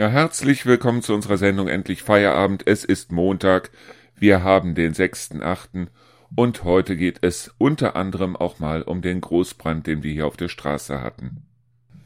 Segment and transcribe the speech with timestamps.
[0.00, 2.66] Ja, herzlich willkommen zu unserer Sendung Endlich Feierabend.
[2.66, 3.70] Es ist Montag.
[4.16, 5.88] Wir haben den 6.8.
[6.34, 10.38] und heute geht es unter anderem auch mal um den Großbrand, den wir hier auf
[10.38, 11.42] der Straße hatten.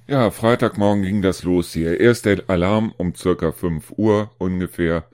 [0.08, 2.00] Ja, Freitagmorgen ging das los hier.
[2.00, 5.04] Erst der Alarm um circa 5 Uhr ungefähr.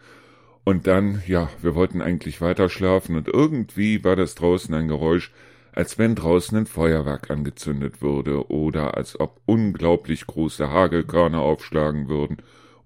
[0.64, 5.34] Und dann, ja, wir wollten eigentlich weiter schlafen und irgendwie war das draußen ein Geräusch,
[5.72, 12.38] als wenn draußen ein Feuerwerk angezündet würde oder als ob unglaublich große Hagelkörner aufschlagen würden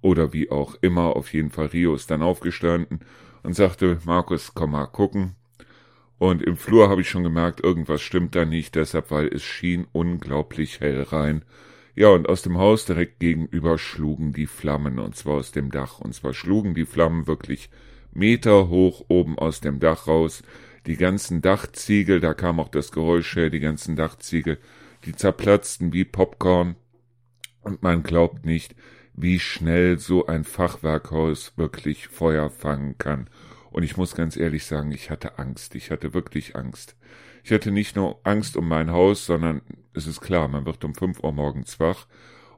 [0.05, 3.01] oder wie auch immer, auf jeden Fall Rio ist dann aufgestanden
[3.43, 5.35] und sagte, Markus, komm mal gucken.
[6.19, 9.87] Und im Flur habe ich schon gemerkt, irgendwas stimmt da nicht, deshalb, weil es schien
[9.93, 11.43] unglaublich hell rein.
[11.95, 16.01] Ja, und aus dem Haus direkt gegenüber schlugen die Flammen, und zwar aus dem Dach.
[16.01, 17.71] Und zwar schlugen die Flammen wirklich
[18.13, 20.43] Meter hoch oben aus dem Dach raus.
[20.87, 24.59] Die ganzen Dachziegel, da kam auch das Geräusch her, die ganzen Dachziegel,
[25.07, 26.77] die zerplatzten wie Popcorn.
[27.63, 28.75] Und man glaubt nicht,
[29.15, 33.29] wie schnell so ein Fachwerkhaus wirklich Feuer fangen kann.
[33.71, 35.75] Und ich muss ganz ehrlich sagen, ich hatte Angst.
[35.75, 36.97] Ich hatte wirklich Angst.
[37.43, 40.95] Ich hatte nicht nur Angst um mein Haus, sondern es ist klar, man wird um
[40.95, 42.07] fünf Uhr morgens wach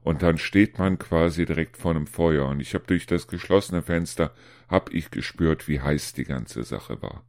[0.03, 2.47] und dann steht man quasi direkt vor einem Feuer.
[2.47, 4.33] Und ich habe durch das geschlossene Fenster
[4.69, 7.25] hab ich gespürt, wie heiß die ganze Sache war.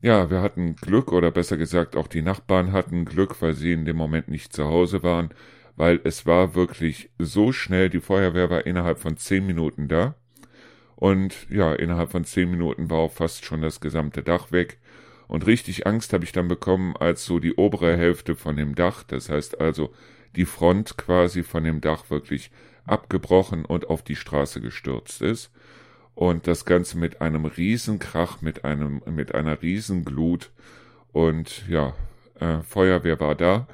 [0.00, 3.84] Ja, wir hatten Glück, oder besser gesagt, auch die Nachbarn hatten Glück, weil sie in
[3.84, 5.30] dem Moment nicht zu Hause waren
[5.78, 10.16] weil es war wirklich so schnell, die Feuerwehr war innerhalb von zehn Minuten da.
[10.96, 14.80] Und ja, innerhalb von zehn Minuten war auch fast schon das gesamte Dach weg.
[15.28, 19.04] Und richtig Angst habe ich dann bekommen, als so die obere Hälfte von dem Dach,
[19.04, 19.94] das heißt also
[20.34, 22.50] die Front quasi von dem Dach wirklich
[22.84, 25.52] abgebrochen und auf die Straße gestürzt ist.
[26.16, 30.50] Und das Ganze mit einem Riesenkrach, mit einem, mit einer Riesenglut.
[31.12, 31.94] Und ja,
[32.40, 33.68] äh, Feuerwehr war da.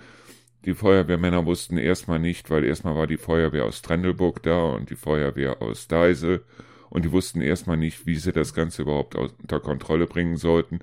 [0.64, 4.96] Die Feuerwehrmänner wussten erstmal nicht, weil erstmal war die Feuerwehr aus Trendelburg da und die
[4.96, 6.42] Feuerwehr aus Deisel
[6.88, 10.78] und die wussten erstmal nicht, wie sie das Ganze überhaupt unter Kontrolle bringen sollten.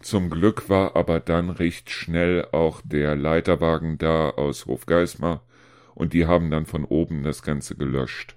[0.00, 5.42] Zum Glück war aber dann recht schnell auch der Leiterwagen da aus Hofgeismar
[5.94, 8.36] und die haben dann von oben das Ganze gelöscht.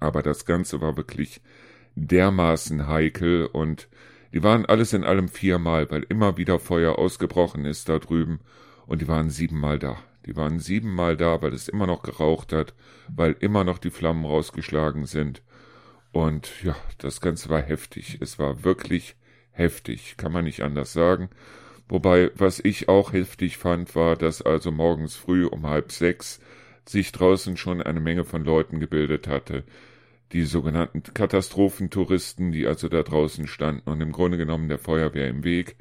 [0.00, 1.42] Aber das Ganze war wirklich
[1.94, 3.88] dermaßen heikel und
[4.32, 8.40] die waren alles in allem viermal, weil immer wieder Feuer ausgebrochen ist da drüben
[8.90, 10.02] und die waren siebenmal da.
[10.26, 12.74] Die waren siebenmal da, weil es immer noch geraucht hat,
[13.08, 15.42] weil immer noch die Flammen rausgeschlagen sind.
[16.10, 18.18] Und ja, das Ganze war heftig.
[18.20, 19.14] Es war wirklich
[19.52, 21.30] heftig, kann man nicht anders sagen.
[21.88, 26.40] Wobei, was ich auch heftig fand, war, dass also morgens früh um halb sechs
[26.84, 29.62] sich draußen schon eine Menge von Leuten gebildet hatte.
[30.32, 35.44] Die sogenannten Katastrophentouristen, die also da draußen standen und im Grunde genommen der Feuerwehr im
[35.44, 35.76] Weg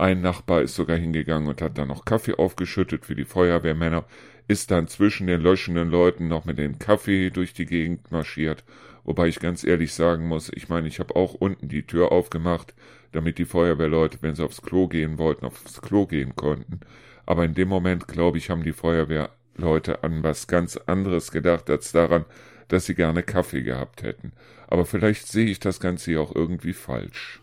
[0.00, 4.06] ein Nachbar ist sogar hingegangen und hat dann noch Kaffee aufgeschüttet für die Feuerwehrmänner,
[4.48, 8.64] ist dann zwischen den löschenden Leuten noch mit dem Kaffee durch die Gegend marschiert,
[9.04, 12.74] wobei ich ganz ehrlich sagen muss, ich meine, ich habe auch unten die Tür aufgemacht,
[13.12, 16.80] damit die Feuerwehrleute, wenn sie aufs Klo gehen wollten, aufs Klo gehen konnten.
[17.26, 21.92] Aber in dem Moment, glaube ich, haben die Feuerwehrleute an was ganz anderes gedacht, als
[21.92, 22.24] daran,
[22.68, 24.32] dass sie gerne Kaffee gehabt hätten.
[24.66, 27.40] Aber vielleicht sehe ich das Ganze hier auch irgendwie falsch.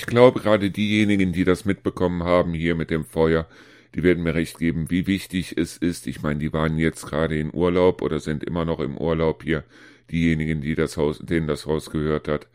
[0.00, 3.46] Ich glaube, gerade diejenigen, die das mitbekommen haben hier mit dem Feuer,
[3.94, 6.06] die werden mir recht geben, wie wichtig es ist.
[6.06, 9.62] Ich meine, die waren jetzt gerade in Urlaub oder sind immer noch im Urlaub hier,
[10.10, 12.46] diejenigen, die das Haus, denen das Haus gehört hat.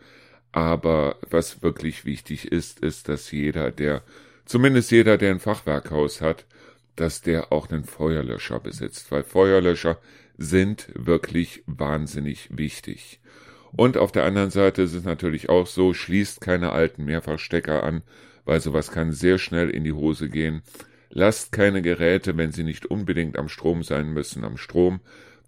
[0.54, 4.02] Aber was wirklich wichtig ist, ist, dass jeder, der,
[4.46, 6.48] zumindest jeder, der ein Fachwerkhaus hat,
[6.96, 10.00] dass der auch einen Feuerlöscher besitzt, weil Feuerlöscher
[10.40, 13.20] sind wirklich wahnsinnig wichtig.
[13.76, 18.04] Und auf der anderen Seite ist es natürlich auch so, schließt keine alten Mehrfachstecker an,
[18.46, 20.62] weil sowas kann sehr schnell in die Hose gehen.
[21.10, 25.02] Lasst keine Geräte, wenn sie nicht unbedingt am Strom sein müssen, am Strom.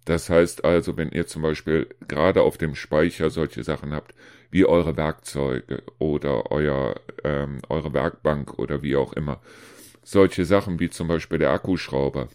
[0.04, 4.14] Das heißt also, wenn ihr zum Beispiel gerade auf dem Speicher solche Sachen habt,
[4.50, 6.94] wie eure Werkzeuge oder euer,
[7.24, 9.40] ähm, eure Werkbank oder wie auch immer,
[10.02, 12.28] solche Sachen wie zum Beispiel der Akkuschrauber,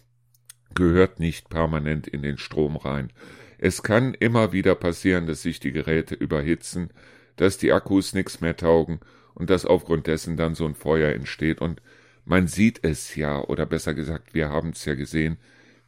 [0.74, 3.12] gehört nicht permanent in den Strom rein.
[3.58, 6.90] Es kann immer wieder passieren, dass sich die Geräte überhitzen,
[7.36, 9.00] dass die Akkus nichts mehr taugen
[9.34, 11.80] und dass aufgrund dessen dann so ein Feuer entsteht und
[12.24, 15.36] man sieht es ja, oder besser gesagt, wir haben es ja gesehen,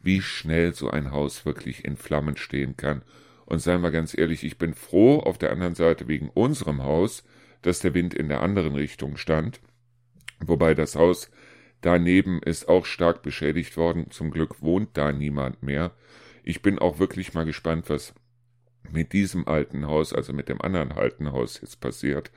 [0.01, 3.01] wie schnell so ein Haus wirklich in Flammen stehen kann.
[3.45, 7.23] Und seien wir ganz ehrlich, ich bin froh auf der anderen Seite wegen unserem Haus,
[7.61, 9.61] dass der Wind in der anderen Richtung stand,
[10.39, 11.31] wobei das Haus
[11.81, 14.11] daneben ist auch stark beschädigt worden.
[14.11, 15.91] Zum Glück wohnt da niemand mehr.
[16.49, 18.13] Ich bin auch wirklich mal gespannt, was
[18.89, 22.31] mit diesem alten Haus, also mit dem anderen alten Haus jetzt passiert.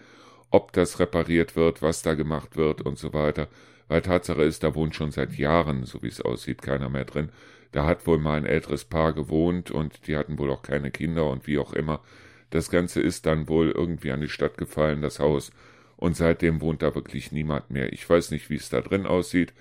[0.50, 3.46] ob das repariert wird, was da gemacht wird und so weiter.
[3.86, 7.28] Weil Tatsache ist, da wohnt schon seit Jahren, so wie es aussieht, keiner mehr drin.
[7.70, 11.30] Da hat wohl mal ein älteres Paar gewohnt und die hatten wohl auch keine Kinder
[11.30, 12.00] und wie auch immer.
[12.50, 15.52] Das Ganze ist dann wohl irgendwie an die Stadt gefallen, das Haus.
[15.96, 17.92] Und seitdem wohnt da wirklich niemand mehr.
[17.92, 19.52] Ich weiß nicht, wie es da drin aussieht.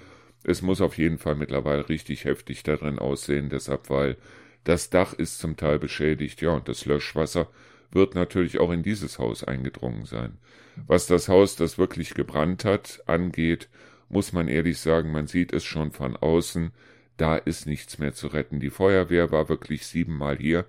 [0.44, 4.18] Es muss auf jeden Fall mittlerweile richtig heftig da drin aussehen, deshalb, weil
[4.64, 7.50] das Dach ist zum Teil beschädigt, ja, und das Löschwasser
[7.92, 10.38] wird natürlich auch in dieses Haus eingedrungen sein.
[10.88, 13.68] Was das Haus, das wirklich gebrannt hat, angeht,
[14.10, 16.72] muss man ehrlich sagen, man sieht es schon von außen,
[17.18, 18.60] da ist nichts mehr zu retten.
[18.60, 20.66] Die Feuerwehr war wirklich siebenmal hier.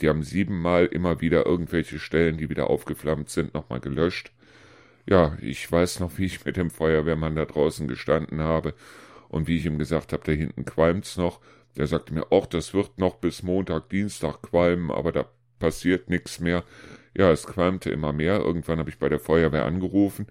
[0.00, 4.32] Die haben siebenmal immer wieder irgendwelche Stellen, die wieder aufgeflammt sind, nochmal gelöscht.
[5.06, 8.74] Ja, ich weiß noch, wie ich mit dem Feuerwehrmann da draußen gestanden habe
[9.30, 11.40] und wie ich ihm gesagt habe, da hinten qualmt's noch.
[11.76, 15.26] Der sagte mir, ach, das wird noch bis Montag, Dienstag qualmen, aber da
[15.60, 16.64] passiert nichts mehr.
[17.16, 18.40] Ja, es qualmte immer mehr.
[18.40, 20.26] Irgendwann habe ich bei der Feuerwehr angerufen.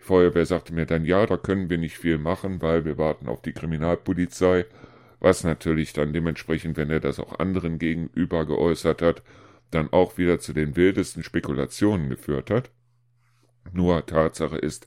[0.00, 3.28] Die Feuerwehr sagte mir dann, ja, da können wir nicht viel machen, weil wir warten
[3.28, 4.66] auf die Kriminalpolizei.
[5.18, 9.22] Was natürlich dann dementsprechend, wenn er das auch anderen gegenüber geäußert hat,
[9.70, 12.70] dann auch wieder zu den wildesten Spekulationen geführt hat.
[13.72, 14.86] Nur Tatsache ist,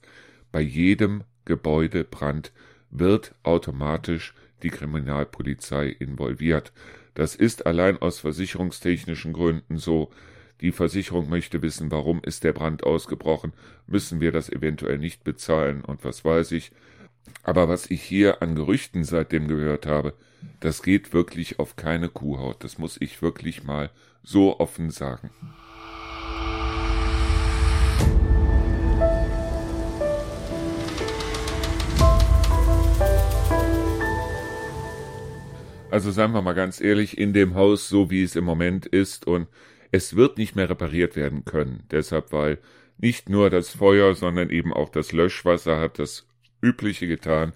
[0.52, 2.54] bei jedem Gebäudebrand
[2.90, 6.72] wird automatisch die Kriminalpolizei involviert.
[7.14, 10.12] Das ist allein aus versicherungstechnischen Gründen so.
[10.62, 13.54] Die Versicherung möchte wissen, warum ist der Brand ausgebrochen,
[13.86, 16.72] müssen wir das eventuell nicht bezahlen und was weiß ich.
[17.44, 20.14] Aber was ich hier an Gerüchten seitdem gehört habe,
[20.60, 22.64] das geht wirklich auf keine Kuhhaut.
[22.64, 23.92] Das muss ich wirklich mal
[24.24, 25.30] so offen sagen.
[35.90, 39.26] Also seien wir mal ganz ehrlich, in dem Haus, so wie es im Moment ist,
[39.26, 39.48] und
[39.92, 41.84] es wird nicht mehr repariert werden können.
[41.92, 42.60] Deshalb, weil
[42.98, 46.28] nicht nur das Feuer, sondern eben auch das Löschwasser hat das
[46.62, 47.54] Übliche getan,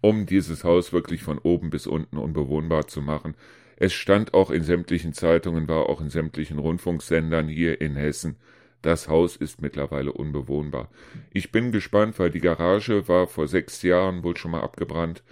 [0.00, 3.34] um dieses Haus wirklich von oben bis unten unbewohnbar zu machen.
[3.76, 8.36] Es stand auch in sämtlichen Zeitungen, war auch in sämtlichen Rundfunksendern hier in Hessen.
[8.80, 10.88] Das Haus ist mittlerweile unbewohnbar.
[11.32, 15.22] Ich bin gespannt, weil die Garage war vor sechs Jahren wohl schon mal abgebrannt.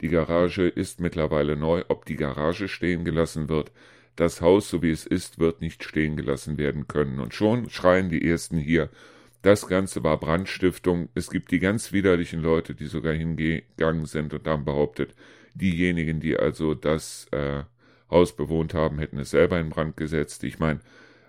[0.00, 1.84] Die Garage ist mittlerweile neu.
[1.88, 3.72] Ob die Garage stehen gelassen wird,
[4.16, 7.20] das Haus, so wie es ist, wird nicht stehen gelassen werden können.
[7.20, 8.90] Und schon schreien die Ersten hier,
[9.42, 11.08] das Ganze war Brandstiftung.
[11.14, 15.14] Es gibt die ganz widerlichen Leute, die sogar hingegangen sind und haben behauptet,
[15.54, 17.62] diejenigen, die also das äh,
[18.10, 20.42] Haus bewohnt haben, hätten es selber in Brand gesetzt.
[20.44, 20.80] Ich meine,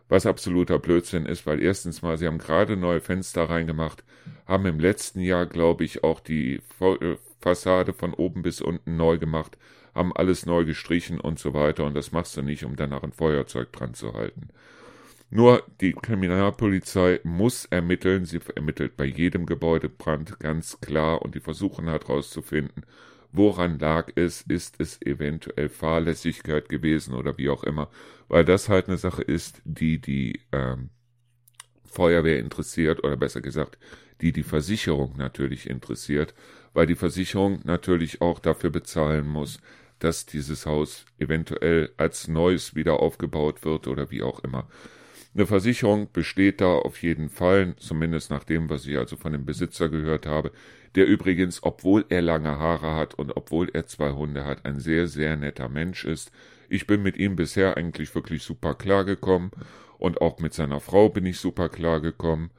[0.08, 4.04] was absoluter Blödsinn ist, weil erstens mal, sie haben gerade neue Fenster reingemacht,
[4.48, 9.18] haben im letzten Jahr, glaube ich, auch die äh, Fassade von oben bis unten neu
[9.18, 9.58] gemacht,
[9.96, 11.86] haben alles neu gestrichen und so weiter.
[11.86, 14.50] Und das machst du nicht, um danach ein Feuerzeug dran zu halten.
[15.32, 21.88] Nur die Kriminalpolizei muss ermitteln, sie ermittelt bei jedem Gebäudebrand ganz klar und die versuchen
[21.88, 22.84] halt herauszufinden,
[23.32, 27.92] woran lag es, ist es eventuell Fahrlässigkeit gewesen oder wie auch immer,
[28.28, 30.90] weil das halt eine Sache ist, die die ähm,
[31.86, 33.78] Feuerwehr interessiert oder besser gesagt,
[34.22, 36.34] die die Versicherung natürlich interessiert,
[36.74, 39.60] weil die Versicherung natürlich auch dafür bezahlen muss,
[40.00, 44.68] dass dieses Haus eventuell als neues wieder aufgebaut wird oder wie auch immer.
[45.36, 49.46] Eine Versicherung besteht da auf jeden Fall, zumindest nach dem, was ich also von dem
[49.46, 50.52] Besitzer gehört habe,
[50.96, 55.08] der übrigens, obwohl er lange Haare hat und obwohl er zwei Hunde hat, ein sehr,
[55.08, 56.32] sehr netter Mensch ist.
[56.68, 59.52] Ich bin mit ihm bisher eigentlich wirklich super klargekommen
[60.00, 62.50] und auch mit seiner Frau bin ich super klargekommen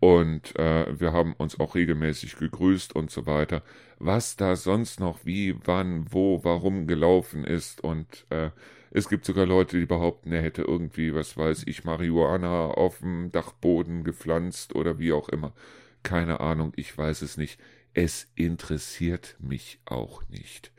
[0.00, 3.62] und äh, wir haben uns auch regelmäßig gegrüßt und so weiter.
[3.98, 8.50] Was da sonst noch wie, wann, wo, warum gelaufen ist und äh,
[8.92, 13.30] es gibt sogar Leute, die behaupten, er hätte irgendwie, was weiß ich, Marihuana auf dem
[13.30, 15.52] Dachboden gepflanzt oder wie auch immer.
[16.02, 17.60] Keine Ahnung, ich weiß es nicht.
[17.94, 20.72] Es interessiert mich auch nicht.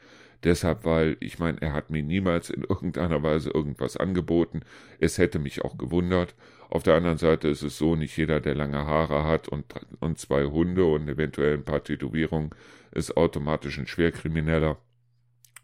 [0.44, 4.62] Deshalb, weil ich meine, er hat mir niemals in irgendeiner Weise irgendwas angeboten.
[5.00, 6.34] Es hätte mich auch gewundert.
[6.70, 9.66] Auf der anderen Seite ist es so, nicht jeder, der lange Haare hat und,
[10.00, 12.52] und zwei Hunde und eventuell ein paar Tätowierungen,
[12.92, 14.78] ist automatisch ein Schwerkrimineller.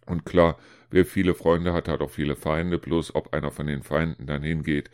[0.05, 0.57] Und klar,
[0.91, 4.43] wer viele Freunde hat, hat auch viele Feinde, bloß ob einer von den Feinden dann
[4.43, 4.89] hingeht,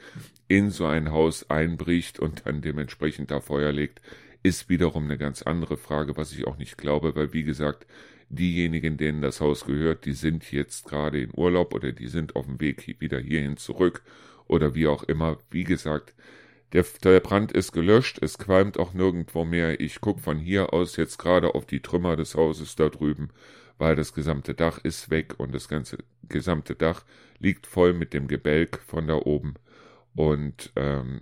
[0.48, 4.02] in so ein Haus einbricht und dann dementsprechend da Feuer legt,
[4.44, 7.86] ist wiederum eine ganz andere Frage, was ich auch nicht glaube, weil wie gesagt,
[8.36, 12.46] diejenigen, denen das Haus gehört, die sind jetzt gerade in Urlaub oder die sind auf
[12.46, 14.04] dem Weg wieder hierhin zurück
[14.48, 15.38] oder wie auch immer.
[15.50, 16.14] Wie gesagt,
[16.74, 19.80] der, der Brand ist gelöscht, es qualmt auch nirgendwo mehr.
[19.80, 23.30] Ich gucke von hier aus jetzt gerade auf die Trümmer des Hauses da drüben,
[23.78, 25.98] weil das gesamte Dach ist weg und das ganze
[26.30, 27.06] gesamte Dach
[27.40, 29.56] liegt voll mit dem Gebälk von da oben.
[30.16, 31.20] Und ähm,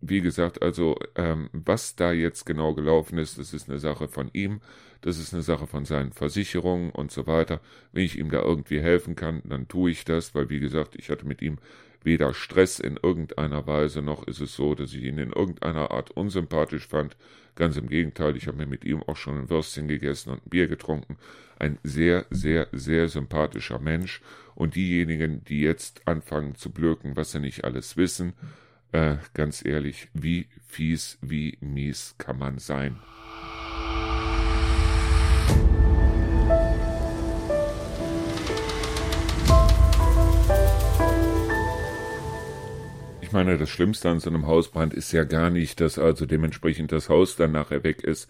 [0.00, 4.30] wie gesagt, also ähm, was da jetzt genau gelaufen ist, das ist eine Sache von
[4.32, 4.60] ihm,
[5.02, 7.60] das ist eine Sache von seinen Versicherungen und so weiter.
[7.92, 11.10] Wenn ich ihm da irgendwie helfen kann, dann tue ich das, weil wie gesagt, ich
[11.10, 11.58] hatte mit ihm
[12.02, 16.10] weder Stress in irgendeiner Weise, noch ist es so, dass ich ihn in irgendeiner Art
[16.10, 17.16] unsympathisch fand.
[17.56, 20.50] Ganz im Gegenteil, ich habe mir mit ihm auch schon ein Würstchen gegessen und ein
[20.50, 21.18] Bier getrunken.
[21.58, 24.22] Ein sehr, sehr, sehr sympathischer Mensch.
[24.54, 28.32] Und diejenigen, die jetzt anfangen zu blöken, was sie nicht alles wissen,
[28.92, 32.98] äh, ganz ehrlich, wie fies, wie mies kann man sein?
[43.30, 46.90] Ich meine, das Schlimmste an so einem Hausbrand ist ja gar nicht, dass also dementsprechend
[46.90, 48.28] das Haus dann nachher weg ist.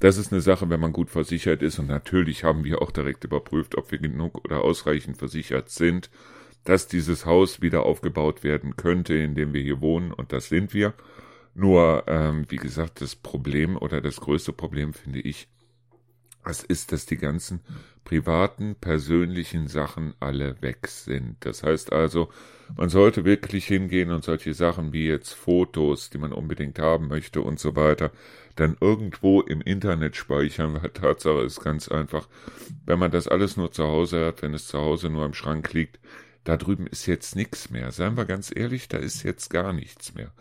[0.00, 1.78] Das ist eine Sache, wenn man gut versichert ist.
[1.78, 6.10] Und natürlich haben wir auch direkt überprüft, ob wir genug oder ausreichend versichert sind,
[6.64, 10.12] dass dieses Haus wieder aufgebaut werden könnte, in dem wir hier wohnen.
[10.12, 10.94] Und das sind wir.
[11.54, 15.48] Nur, ähm, wie gesagt, das Problem oder das größte Problem finde ich,
[16.44, 17.60] was ist, dass die ganzen
[18.04, 21.36] privaten, persönlichen Sachen alle weg sind.
[21.40, 22.30] Das heißt also,
[22.76, 27.42] man sollte wirklich hingehen und solche Sachen wie jetzt Fotos, die man unbedingt haben möchte
[27.42, 28.10] und so weiter,
[28.56, 32.28] dann irgendwo im Internet speichern, weil Tatsache ist ganz einfach,
[32.86, 35.72] wenn man das alles nur zu Hause hat, wenn es zu Hause nur im Schrank
[35.72, 36.00] liegt,
[36.44, 37.92] da drüben ist jetzt nichts mehr.
[37.92, 40.32] Seien wir ganz ehrlich, da ist jetzt gar nichts mehr.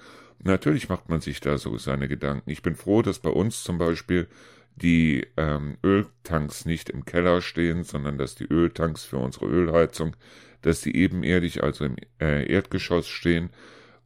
[0.42, 2.50] Natürlich macht man sich da so seine Gedanken.
[2.50, 4.28] Ich bin froh, dass bei uns zum Beispiel
[4.76, 10.16] die ähm, Öltanks nicht im Keller stehen, sondern dass die Öltanks für unsere Ölheizung,
[10.62, 13.50] dass die ebenerdig, also im äh, Erdgeschoss stehen,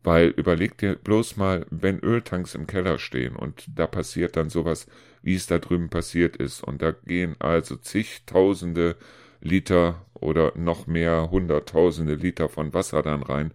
[0.04, 4.88] weil überleg dir bloß mal, wenn Öltanks im Keller stehen und da passiert dann sowas,
[5.22, 8.98] wie es da drüben passiert ist, und da gehen also zigtausende
[9.44, 13.54] Liter oder noch mehr hunderttausende Liter von Wasser dann rein,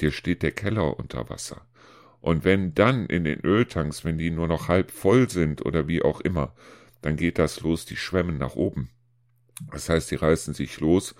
[0.00, 1.66] dir steht der Keller unter Wasser.
[2.20, 6.02] Und wenn dann in den Öltanks, wenn die nur noch halb voll sind oder wie
[6.02, 6.54] auch immer,
[7.02, 8.90] dann geht das los, die schwemmen nach oben.
[9.70, 11.14] Das heißt, die reißen sich los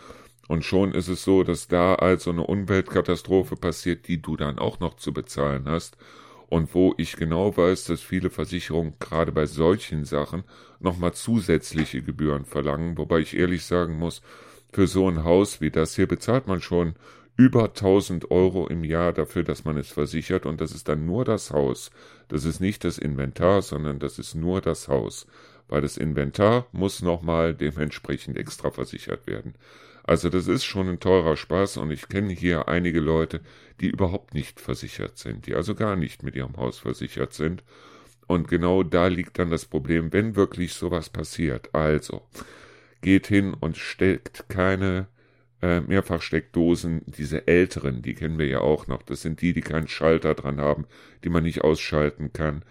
[0.49, 4.80] und schon ist es so, dass da also eine Umweltkatastrophe passiert, die du dann auch
[4.80, 5.96] noch zu bezahlen hast
[6.49, 10.45] und wo ich genau weiß, dass viele Versicherungen gerade bei solchen Sachen
[10.81, 14.23] nochmal zusätzliche Gebühren verlangen, wobei ich ehrlich sagen muss,
[14.73, 16.95] für so ein Haus wie das hier bezahlt man schon
[17.37, 21.25] über 1000 Euro im Jahr dafür, dass man es versichert und das ist dann nur
[21.25, 21.91] das Haus.
[22.29, 25.26] Das ist nicht das Inventar, sondern das ist nur das Haus,
[25.69, 29.55] weil das Inventar muss nochmal dementsprechend extra versichert werden.
[30.07, 33.41] Also das ist schon ein teurer Spaß und ich kenne hier einige Leute,
[33.81, 37.65] die überhaupt nicht versichert sind, die also gar nicht mit ihrem Haus versichert sind.
[38.29, 41.75] Und genau da liegt dann das Problem, wenn wirklich sowas passiert.
[41.75, 42.23] Also,
[43.01, 45.07] geht hin und steckt keine
[45.63, 49.03] äh, Mehrfachsteckdosen, diese älteren, die kennen wir ja auch noch.
[49.03, 50.87] Das sind die, die keinen Schalter dran haben,
[51.25, 52.65] die man nicht ausschalten kann.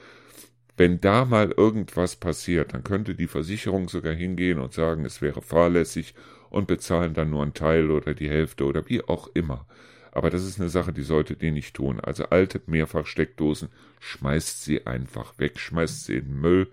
[0.78, 5.42] Wenn da mal irgendwas passiert, dann könnte die Versicherung sogar hingehen und sagen, es wäre
[5.42, 6.16] fahrlässig
[6.56, 9.68] und bezahlen dann nur einen Teil oder die Hälfte oder wie auch immer.
[10.14, 12.00] Aber das ist eine Sache, die solltet ihr nicht tun.
[12.00, 13.68] Also alte Mehrfachsteckdosen,
[14.00, 16.72] schmeißt sie einfach weg, schmeißt sie in den Müll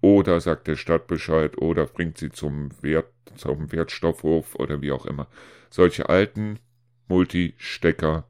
[0.00, 5.06] oder sagt der Stadt Bescheid oder bringt sie zum Wert, zum Wertstoffhof oder wie auch
[5.06, 5.26] immer.
[5.70, 6.60] Solche alten
[7.08, 8.28] Multistecker,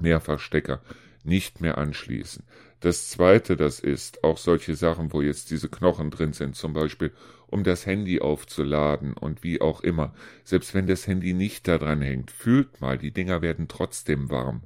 [0.00, 0.82] Mehrfachstecker
[1.22, 2.42] nicht mehr anschließen.
[2.80, 7.12] Das zweite, das ist auch solche Sachen, wo jetzt diese Knochen drin sind, zum Beispiel,
[7.48, 10.14] um das Handy aufzuladen und wie auch immer.
[10.44, 14.62] Selbst wenn das Handy nicht da dran hängt, fühlt mal, die Dinger werden trotzdem warm.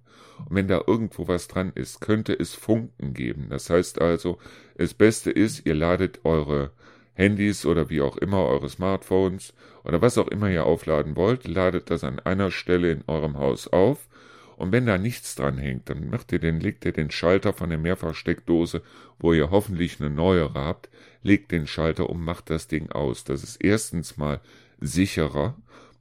[0.48, 3.48] Und wenn da irgendwo was dran ist, könnte es Funken geben.
[3.50, 4.38] Das heißt also,
[4.76, 6.70] das Beste ist, ihr ladet eure
[7.14, 9.52] Handys oder wie auch immer, eure Smartphones
[9.84, 13.68] oder was auch immer ihr aufladen wollt, ladet das an einer Stelle in eurem Haus
[13.68, 14.08] auf.
[14.60, 17.70] Und wenn da nichts dran hängt, dann macht ihr den, legt ihr den Schalter von
[17.70, 18.82] der Mehrfachsteckdose,
[19.18, 20.90] wo ihr hoffentlich eine neuere habt,
[21.22, 23.24] legt den Schalter um, macht das Ding aus.
[23.24, 24.40] Das ist erstens mal
[24.78, 25.56] sicherer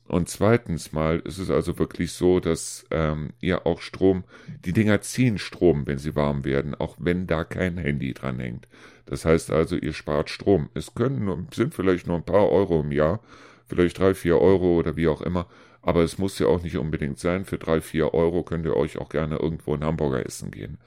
[0.09, 4.25] und zweitens mal ist es also wirklich so, dass ähm, ihr auch Strom,
[4.65, 8.67] die Dinger ziehen Strom, wenn sie warm werden, auch wenn da kein Handy dran hängt.
[9.05, 10.67] Das heißt also, ihr spart Strom.
[10.73, 13.21] Es können sind vielleicht nur ein paar Euro im Jahr,
[13.69, 15.47] vielleicht drei, vier Euro oder wie auch immer,
[15.81, 17.45] aber es muss ja auch nicht unbedingt sein.
[17.45, 20.77] Für drei, vier Euro könnt ihr euch auch gerne irgendwo in Hamburger essen gehen.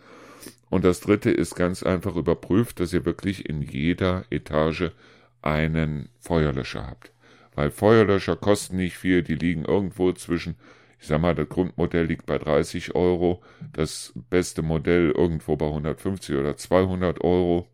[0.68, 4.90] Und das dritte ist ganz einfach überprüft, dass ihr wirklich in jeder Etage
[5.42, 7.12] einen Feuerlöscher habt
[7.54, 10.56] weil Feuerlöscher kosten nicht viel, die liegen irgendwo zwischen,
[10.98, 16.36] ich sag mal, das Grundmodell liegt bei 30 Euro, das beste Modell irgendwo bei 150
[16.36, 17.68] oder 200 Euro.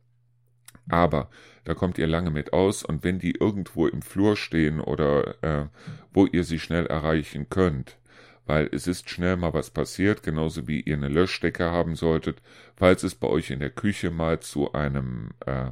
[0.88, 1.28] Aber
[1.64, 5.66] da kommt ihr lange mit aus und wenn die irgendwo im Flur stehen oder äh,
[6.12, 7.99] wo ihr sie schnell erreichen könnt,
[8.47, 12.40] weil es ist schnell mal was passiert, genauso wie ihr eine Löschdecke haben solltet,
[12.76, 15.66] falls es bei euch in der Küche mal zu einem äh,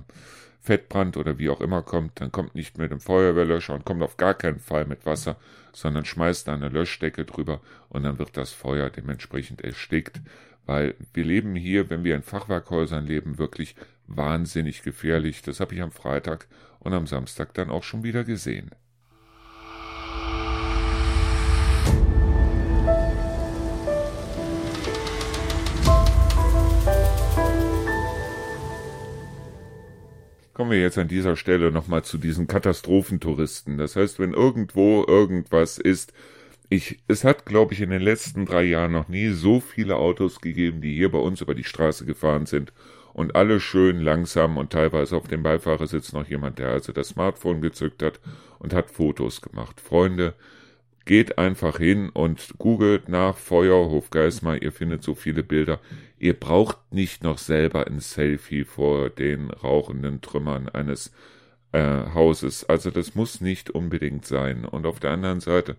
[0.60, 4.16] Fettbrand oder wie auch immer kommt, dann kommt nicht mit dem Feuerwehrlöscher und kommt auf
[4.16, 5.36] gar keinen Fall mit Wasser,
[5.72, 10.20] sondern schmeißt da eine Löschdecke drüber und dann wird das Feuer dementsprechend erstickt,
[10.66, 13.76] weil wir leben hier, wenn wir in Fachwerkhäusern leben, wirklich
[14.06, 15.42] wahnsinnig gefährlich.
[15.42, 16.46] Das habe ich am Freitag
[16.78, 18.70] und am Samstag dann auch schon wieder gesehen.
[30.54, 33.76] Kommen wir jetzt an dieser Stelle nochmal zu diesen Katastrophentouristen.
[33.76, 36.14] Das heißt, wenn irgendwo irgendwas ist,
[36.70, 40.40] ich, es hat, glaube ich, in den letzten drei Jahren noch nie so viele Autos
[40.40, 42.72] gegeben, die hier bei uns über die Straße gefahren sind
[43.16, 47.62] und alle schön langsam und teilweise auf dem Beifahrersitz noch jemand, der also das Smartphone
[47.62, 48.20] gezückt hat
[48.58, 49.80] und hat Fotos gemacht.
[49.80, 50.34] Freunde,
[51.06, 55.78] Geht einfach hin und googelt nach Feuerhof Geismar, ihr findet so viele Bilder.
[56.18, 61.12] Ihr braucht nicht noch selber ein Selfie vor den rauchenden Trümmern eines
[61.70, 62.64] äh, Hauses.
[62.64, 64.64] Also das muss nicht unbedingt sein.
[64.64, 65.76] Und auf der anderen Seite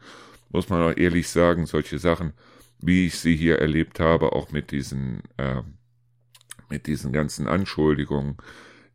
[0.50, 2.32] muss man auch ehrlich sagen, solche Sachen,
[2.80, 5.62] wie ich sie hier erlebt habe, auch mit diesen, äh,
[6.70, 8.38] mit diesen ganzen Anschuldigungen,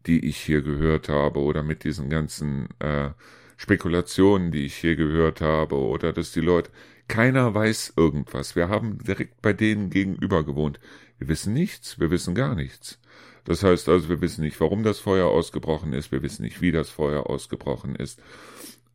[0.06, 3.10] die ich hier gehört habe, oder mit diesen ganzen äh,
[3.56, 6.70] Spekulationen, die ich hier gehört habe, oder dass die Leute,
[7.08, 8.56] keiner weiß irgendwas.
[8.56, 10.80] Wir haben direkt bei denen gegenüber gewohnt.
[11.18, 12.98] Wir wissen nichts, wir wissen gar nichts.
[13.44, 16.72] Das heißt also, wir wissen nicht, warum das Feuer ausgebrochen ist, wir wissen nicht, wie
[16.72, 18.20] das Feuer ausgebrochen ist.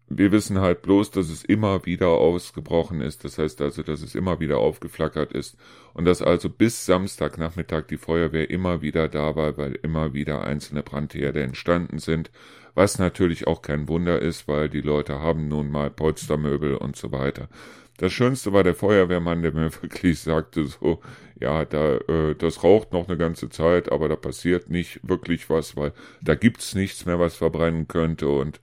[0.09, 3.25] Wir wissen halt bloß, dass es immer wieder ausgebrochen ist.
[3.25, 5.57] Das heißt also, dass es immer wieder aufgeflackert ist.
[5.93, 10.81] Und dass also bis Samstagnachmittag die Feuerwehr immer wieder da war, weil immer wieder einzelne
[10.81, 12.31] Brandherde entstanden sind.
[12.73, 17.11] Was natürlich auch kein Wunder ist, weil die Leute haben nun mal Polstermöbel und so
[17.11, 17.49] weiter.
[17.97, 21.01] Das Schönste war der Feuerwehrmann, der mir wirklich sagte so,
[21.39, 25.75] ja, da, äh, das raucht noch eine ganze Zeit, aber da passiert nicht wirklich was,
[25.75, 28.61] weil da gibt's nichts mehr, was verbrennen könnte und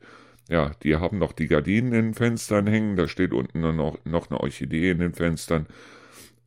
[0.49, 4.31] ja, die haben noch die Gardinen in den Fenstern hängen, da steht unten noch, noch
[4.31, 5.67] eine Orchidee in den Fenstern.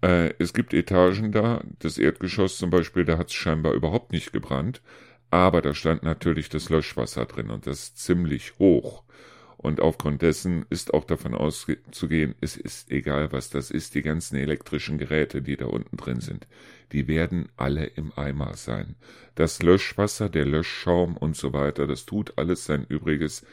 [0.01, 4.81] Äh, es gibt Etagen da, das Erdgeschoss zum Beispiel, da hat's scheinbar überhaupt nicht gebrannt,
[5.31, 9.03] aber da stand natürlich das Löschwasser drin und das ziemlich hoch.
[9.57, 14.35] Und aufgrund dessen ist auch davon auszugehen, es ist egal, was das ist, die ganzen
[14.35, 16.47] elektrischen Geräte, die da unten drin sind,
[16.91, 18.95] die werden alle im Eimer sein.
[19.33, 23.43] Das Löschwasser, der Löschschaum und so weiter, das tut alles sein Übriges,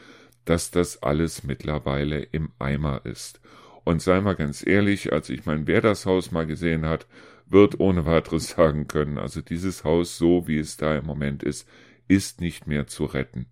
[0.45, 3.41] dass das alles mittlerweile im Eimer ist.
[3.83, 7.07] Und sei mal ganz ehrlich, also ich meine, wer das Haus mal gesehen hat,
[7.47, 11.67] wird ohne weiteres sagen können, also dieses Haus, so wie es da im Moment ist,
[12.07, 13.47] ist nicht mehr zu retten.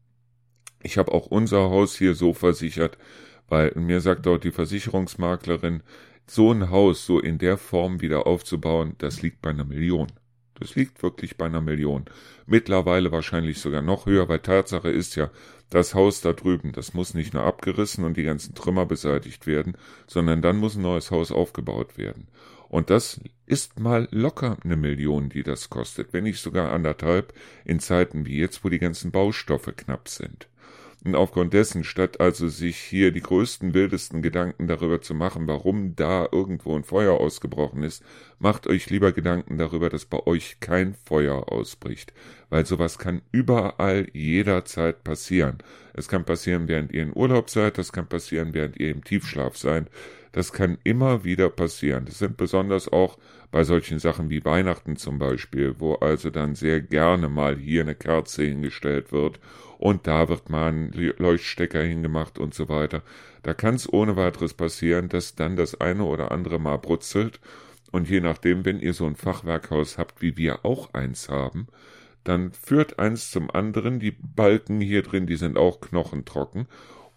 [0.81, 2.97] Ich habe auch unser Haus hier so versichert,
[3.47, 5.83] weil mir sagt auch die Versicherungsmaklerin,
[6.25, 10.07] so ein Haus so in der Form wieder aufzubauen, das liegt bei einer Million.
[10.59, 12.05] Das liegt wirklich bei einer Million.
[12.45, 15.31] Mittlerweile wahrscheinlich sogar noch höher, weil Tatsache ist ja,
[15.73, 19.75] das Haus da drüben, das muss nicht nur abgerissen und die ganzen Trümmer beseitigt werden,
[20.07, 22.27] sondern dann muss ein neues Haus aufgebaut werden.
[22.69, 27.33] Und das ist mal locker eine Million, die das kostet, wenn nicht sogar anderthalb,
[27.65, 30.47] in Zeiten wie jetzt, wo die ganzen Baustoffe knapp sind.
[31.05, 35.97] Und aufgrund dessen, statt also sich hier die größten, wildesten Gedanken darüber zu machen, warum
[35.97, 38.03] da irgendwo ein Feuer ausgebrochen ist,
[38.39, 42.13] macht euch lieber Gedanken darüber, dass bei euch kein Feuer ausbricht.
[42.49, 45.57] Weil sowas kann überall jederzeit passieren.
[45.93, 49.57] Es kann passieren, während ihr in Urlaub seid, das kann passieren, während ihr im Tiefschlaf
[49.57, 49.89] seid.
[50.31, 52.05] Das kann immer wieder passieren.
[52.05, 53.17] Das sind besonders auch
[53.53, 57.93] bei solchen Sachen wie Weihnachten zum Beispiel, wo also dann sehr gerne mal hier eine
[57.93, 59.39] Kerze hingestellt wird
[59.77, 63.03] und da wird mal ein Leuchtstecker hingemacht und so weiter.
[63.43, 67.39] Da kann es ohne weiteres passieren, dass dann das eine oder andere mal brutzelt.
[67.91, 71.67] Und je nachdem, wenn ihr so ein Fachwerkhaus habt, wie wir auch eins haben,
[72.23, 76.65] dann führt eins zum anderen, die Balken hier drin, die sind auch knochentrocken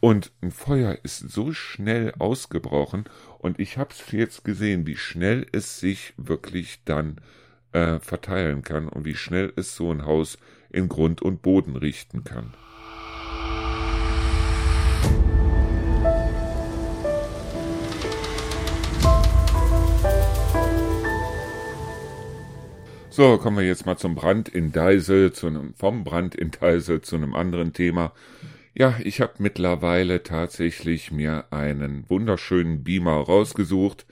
[0.00, 3.04] und ein Feuer ist so schnell ausgebrochen
[3.38, 7.16] und ich hab's jetzt gesehen, wie schnell es sich wirklich dann
[7.72, 10.38] äh, verteilen kann und wie schnell es so ein Haus
[10.70, 12.54] in Grund und Boden richten kann.
[23.16, 27.00] So, kommen wir jetzt mal zum Brand in Deisel, zu einem, vom Brand in Deisel
[27.00, 28.12] zu einem anderen Thema.
[28.79, 34.05] Ja, ich habe mittlerweile tatsächlich mir einen wunderschönen Beamer rausgesucht,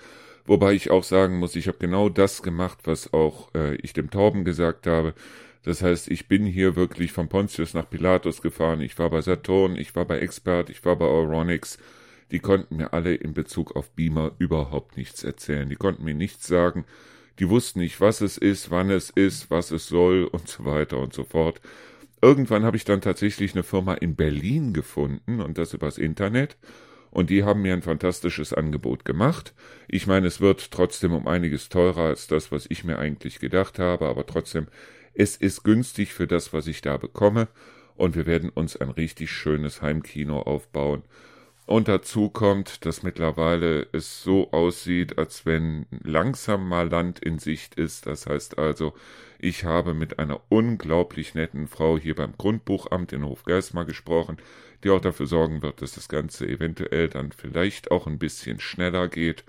[0.47, 4.09] wobei ich auch sagen muss, ich habe genau das gemacht, was auch äh, ich dem
[4.09, 5.13] Tauben gesagt habe.
[5.65, 8.81] Das heißt, ich bin hier wirklich von Pontius nach Pilatus gefahren.
[8.81, 11.77] Ich war bei Saturn, ich war bei Expert, ich war bei Euronics.
[12.31, 15.69] die konnten mir alle in Bezug auf Beamer überhaupt nichts erzählen.
[15.69, 16.87] Die konnten mir nichts sagen.
[17.39, 20.99] Die wussten nicht, was es ist, wann es ist, was es soll und so weiter
[21.01, 21.61] und so fort.
[22.25, 26.57] Irgendwann habe ich dann tatsächlich eine Firma in Berlin gefunden und das übers Internet.
[27.11, 29.53] Und die haben mir ein fantastisches Angebot gemacht.
[29.89, 33.79] Ich meine, es wird trotzdem um einiges teurer als das, was ich mir eigentlich gedacht
[33.79, 34.69] habe, aber trotzdem,
[35.13, 37.47] es ist günstig für das, was ich da bekomme.
[37.95, 41.03] Und wir werden uns ein richtig schönes Heimkino aufbauen.
[41.67, 47.77] Und dazu kommt, dass mittlerweile es so aussieht, als wenn langsam mal Land in Sicht
[47.77, 48.07] ist.
[48.07, 48.93] Das heißt also,
[49.39, 54.37] ich habe mit einer unglaublich netten Frau hier beim Grundbuchamt in Hofgeismar gesprochen,
[54.83, 59.09] die auch dafür sorgen wird, dass das Ganze eventuell dann vielleicht auch ein bisschen schneller
[59.09, 59.45] geht.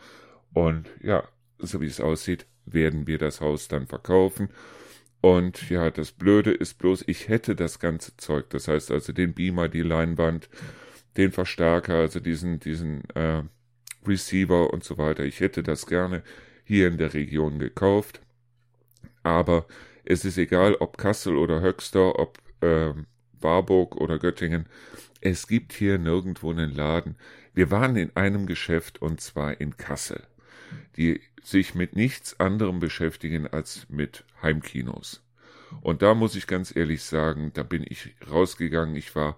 [0.54, 1.24] Und ja,
[1.60, 4.50] so wie es aussieht, werden wir das Haus dann verkaufen.
[5.20, 8.50] Und ja, das Blöde ist bloß, ich hätte das ganze Zeug.
[8.52, 10.50] Das heißt also den Beamer, die Leinwand,
[11.18, 13.44] den Verstärker, also diesen, diesen äh,
[14.06, 15.24] Receiver und so weiter.
[15.24, 16.24] Ich hätte das gerne
[16.64, 18.22] hier in der Region gekauft.
[19.24, 19.66] Aber
[20.04, 22.94] es ist egal, ob Kassel oder Höxter, ob äh,
[23.40, 24.68] Warburg oder Göttingen.
[25.22, 27.16] Es gibt hier nirgendwo einen Laden.
[27.54, 30.24] Wir waren in einem Geschäft und zwar in Kassel,
[30.98, 35.24] die sich mit nichts anderem beschäftigen als mit Heimkinos.
[35.82, 38.96] Und da muss ich ganz ehrlich sagen, da bin ich rausgegangen.
[38.96, 39.38] Ich war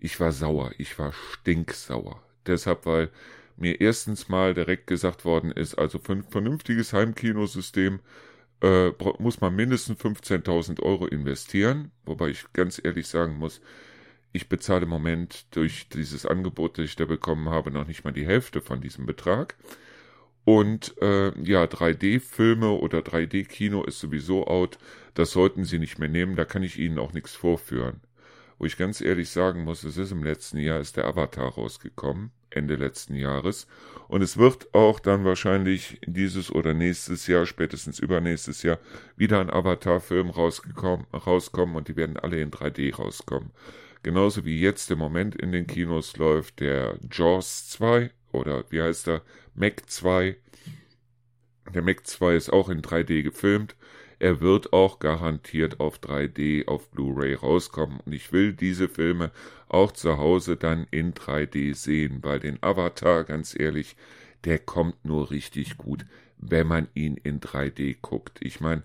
[0.00, 2.22] ich war sauer, ich war stinksauer.
[2.46, 3.10] Deshalb, weil
[3.56, 8.00] mir erstens mal direkt gesagt worden ist, also für ein vernünftiges Heimkinosystem
[8.62, 13.60] äh, muss man mindestens 15.000 Euro investieren, wobei ich ganz ehrlich sagen muss,
[14.32, 18.12] ich bezahle im Moment durch dieses Angebot, das ich da bekommen habe, noch nicht mal
[18.12, 19.56] die Hälfte von diesem Betrag.
[20.44, 24.78] Und äh, ja, 3D-Filme oder 3D-Kino ist sowieso out.
[25.14, 28.00] Das sollten Sie nicht mehr nehmen, da kann ich Ihnen auch nichts vorführen
[28.60, 32.30] wo ich ganz ehrlich sagen muss, es ist im letzten Jahr ist der Avatar rausgekommen,
[32.50, 33.66] Ende letzten Jahres.
[34.06, 38.78] Und es wird auch dann wahrscheinlich dieses oder nächstes Jahr, spätestens übernächstes Jahr,
[39.16, 43.50] wieder ein Avatar-Film rauskommen und die werden alle in 3D rauskommen.
[44.02, 49.06] Genauso wie jetzt im Moment in den Kinos läuft der Jaws 2 oder wie heißt
[49.06, 49.22] der?
[49.54, 50.36] Mac 2.
[51.74, 53.74] Der Mac 2 ist auch in 3D gefilmt.
[54.20, 58.00] Er wird auch garantiert auf 3D, auf Blu-ray rauskommen.
[58.04, 59.30] Und ich will diese Filme
[59.68, 63.96] auch zu Hause dann in 3D sehen, weil den Avatar, ganz ehrlich,
[64.44, 66.04] der kommt nur richtig gut,
[66.36, 68.38] wenn man ihn in 3D guckt.
[68.40, 68.82] Ich meine,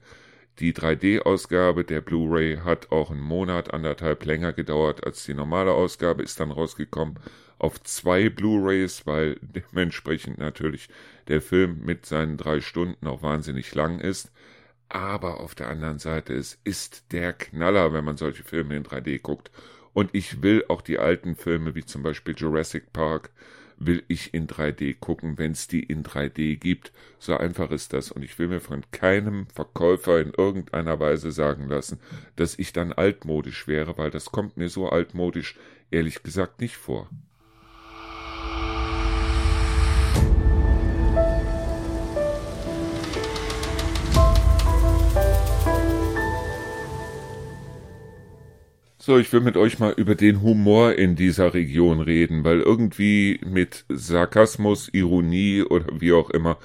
[0.60, 6.24] die 3D-Ausgabe der Blu-ray hat auch einen Monat, anderthalb länger gedauert als die normale Ausgabe,
[6.24, 7.20] ist dann rausgekommen
[7.58, 10.88] auf zwei Blu-rays, weil dementsprechend natürlich
[11.28, 14.32] der Film mit seinen drei Stunden auch wahnsinnig lang ist.
[14.90, 19.20] Aber auf der anderen Seite, es ist der Knaller, wenn man solche Filme in 3D
[19.20, 19.52] guckt.
[19.94, 23.32] Und ich will auch die alten Filme, wie zum Beispiel Jurassic Park,
[23.78, 26.92] will ich in 3D gucken, wenn es die in 3D gibt.
[27.20, 28.12] So einfach ist das.
[28.12, 32.00] Und ich will mir von keinem Verkäufer in irgendeiner Weise sagen lassen,
[32.36, 35.58] dass ich dann altmodisch wäre, weil das kommt mir so altmodisch
[35.92, 37.10] ehrlich gesagt nicht vor.
[49.06, 53.40] So, ich will mit euch mal über den Humor in dieser Region reden, weil irgendwie
[53.46, 56.58] mit Sarkasmus, Ironie oder wie auch immer,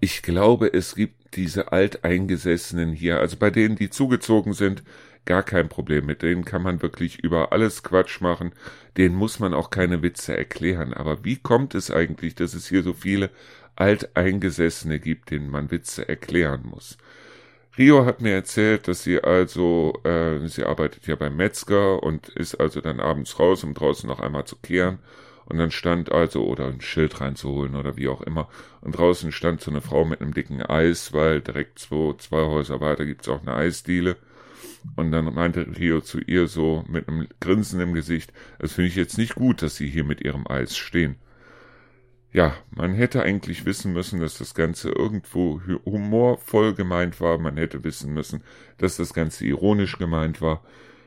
[0.00, 4.82] ich glaube, es gibt diese Alteingesessenen hier, also bei denen, die zugezogen sind,
[5.24, 6.06] gar kein Problem.
[6.06, 8.50] Mit denen kann man wirklich über alles Quatsch machen.
[8.96, 10.94] Denen muss man auch keine Witze erklären.
[10.94, 13.30] Aber wie kommt es eigentlich, dass es hier so viele
[13.76, 16.98] Alteingesessene gibt, denen man Witze erklären muss?
[17.76, 22.54] Rio hat mir erzählt, dass sie also, äh, sie arbeitet ja beim Metzger und ist
[22.56, 25.00] also dann abends raus, um draußen noch einmal zu kehren.
[25.46, 28.48] Und dann stand also, oder ein Schild reinzuholen oder wie auch immer.
[28.80, 32.80] Und draußen stand so eine Frau mit einem dicken Eis, weil direkt zwei, zwei Häuser
[32.80, 34.16] weiter gibt's auch eine Eisdiele.
[34.96, 38.96] Und dann meinte Rio zu ihr so mit einem Grinsen im Gesicht, das finde ich
[38.96, 41.16] jetzt nicht gut, dass Sie hier mit Ihrem Eis stehen.
[42.34, 47.38] Ja, man hätte eigentlich wissen müssen, dass das Ganze irgendwo humorvoll gemeint war.
[47.38, 48.42] Man hätte wissen müssen,
[48.78, 50.64] dass das Ganze ironisch gemeint war.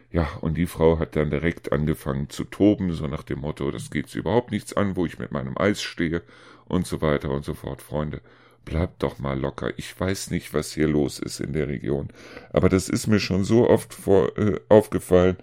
[0.10, 3.92] Ja, und die Frau hat dann direkt angefangen zu toben, so nach dem Motto, das
[3.92, 6.22] geht's überhaupt nichts an, wo ich mit meinem Eis stehe
[6.64, 7.82] und so weiter und so fort.
[7.82, 8.22] Freunde,
[8.64, 9.74] bleibt doch mal locker.
[9.76, 12.08] Ich weiß nicht, was hier los ist in der Region.
[12.52, 15.36] Aber das ist mir schon so oft vor, äh, aufgefallen.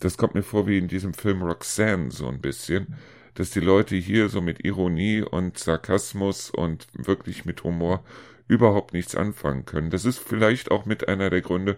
[0.00, 2.96] Das kommt mir vor wie in diesem Film Roxanne so ein bisschen
[3.38, 8.02] dass die Leute hier so mit Ironie und Sarkasmus und wirklich mit Humor
[8.48, 9.90] überhaupt nichts anfangen können.
[9.90, 11.76] Das ist vielleicht auch mit einer der Gründe,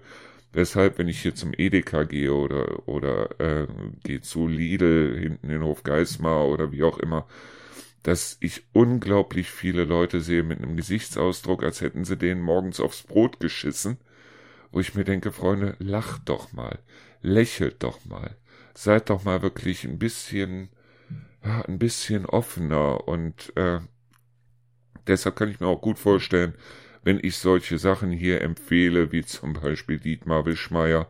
[0.55, 3.67] weshalb, wenn ich hier zum Edeka gehe oder, oder äh,
[4.05, 7.27] gehe zu Lidl hinten in Hofgeismar oder wie auch immer,
[8.05, 13.03] dass ich unglaublich viele Leute sehe mit einem Gesichtsausdruck, als hätten sie denen morgens aufs
[13.03, 13.99] Brot geschissen,
[14.73, 16.79] wo ich mir denke, Freunde, lacht doch mal,
[17.21, 18.35] lächelt doch mal,
[18.73, 20.71] seid doch mal wirklich ein bisschen,
[21.43, 23.81] ein bisschen offener und äh,
[25.07, 26.55] deshalb kann ich mir auch gut vorstellen,
[27.03, 31.09] wenn ich solche Sachen hier empfehle, wie zum Beispiel Dietmar Wischmeier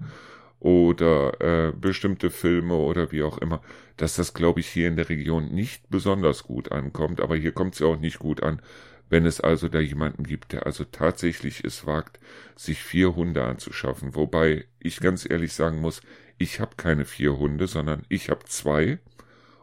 [0.60, 3.60] oder äh, bestimmte Filme oder wie auch immer,
[3.96, 7.20] dass das, glaube ich, hier in der Region nicht besonders gut ankommt.
[7.20, 8.62] Aber hier kommt es ja auch nicht gut an,
[9.08, 12.20] wenn es also da jemanden gibt, der also tatsächlich es wagt,
[12.56, 14.14] sich vier Hunde anzuschaffen.
[14.14, 16.02] Wobei ich ganz ehrlich sagen muss,
[16.38, 18.98] ich habe keine vier Hunde, sondern ich habe zwei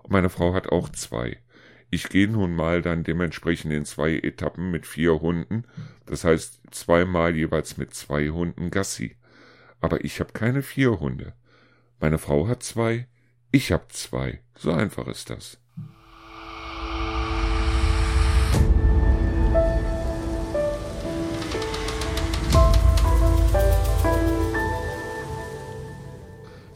[0.09, 1.37] meine Frau hat auch zwei.
[1.89, 5.63] Ich gehe nun mal dann dementsprechend in zwei Etappen mit vier Hunden,
[6.05, 9.15] das heißt zweimal jeweils mit zwei Hunden Gassi
[9.79, 11.33] aber ich habe keine vier Hunde.
[11.99, 13.07] Meine Frau hat zwei,
[13.51, 14.41] ich habe zwei.
[14.55, 15.59] So einfach ist das.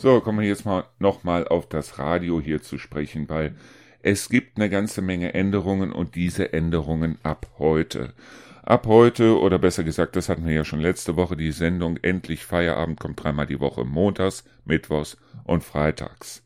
[0.02, 3.54] So, kommen wir jetzt mal nochmal auf das Radio hier zu sprechen, weil
[4.02, 8.12] es gibt eine ganze Menge Änderungen und diese Änderungen ab heute.
[8.64, 12.46] Ab heute, oder besser gesagt, das hatten wir ja schon letzte Woche, die Sendung Endlich
[12.46, 16.42] Feierabend kommt dreimal die Woche, montags, mittwochs und freitags.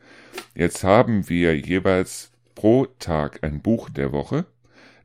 [0.53, 4.43] Jetzt haben wir jeweils pro Tag ein Buch der Woche,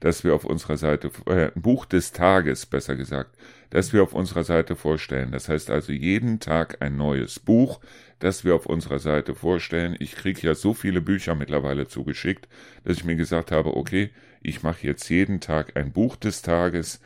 [0.00, 3.36] das wir auf unserer Seite, äh, ein Buch des Tages, besser gesagt,
[3.68, 5.30] das wir auf unserer Seite vorstellen.
[5.30, 7.78] Das heißt also jeden Tag ein neues Buch,
[8.20, 9.96] das wir auf unserer Seite vorstellen.
[9.98, 12.48] Ich kriege ja so viele Bücher mittlerweile zugeschickt,
[12.85, 14.11] dass ich mir gesagt habe, okay,
[14.42, 17.00] ich mache jetzt jeden Tag ein Buch des Tages,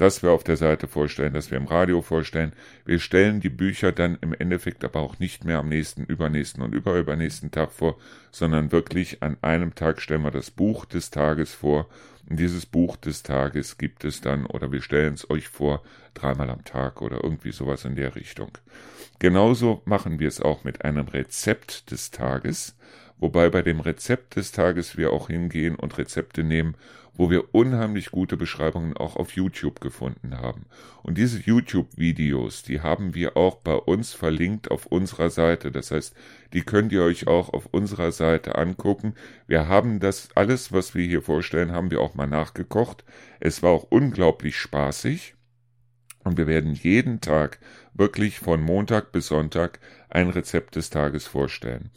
[0.00, 2.54] das wir auf der Seite vorstellen, das wir im Radio vorstellen.
[2.86, 6.74] Wir stellen die Bücher dann im Endeffekt aber auch nicht mehr am nächsten, übernächsten und
[6.74, 7.98] überübernächsten Tag vor,
[8.30, 11.86] sondern wirklich an einem Tag stellen wir das Buch des Tages vor.
[12.28, 15.82] Und dieses Buch des Tages gibt es dann, oder wir stellen es euch vor,
[16.14, 18.52] dreimal am Tag oder irgendwie sowas in der Richtung.
[19.18, 22.74] Genauso machen wir es auch mit einem Rezept des Tages
[23.20, 26.74] wobei bei dem Rezept des Tages wir auch hingehen und Rezepte nehmen,
[27.14, 30.66] wo wir unheimlich gute Beschreibungen auch auf YouTube gefunden haben.
[31.02, 35.70] Und diese YouTube-Videos, die haben wir auch bei uns verlinkt auf unserer Seite.
[35.70, 36.14] Das heißt,
[36.52, 39.14] die könnt ihr euch auch auf unserer Seite angucken.
[39.46, 43.04] Wir haben das alles, was wir hier vorstellen, haben wir auch mal nachgekocht.
[43.38, 45.34] Es war auch unglaublich spaßig.
[46.22, 47.58] Und wir werden jeden Tag,
[47.94, 49.80] wirklich von Montag bis Sonntag,
[50.10, 51.90] ein Rezept des Tages vorstellen.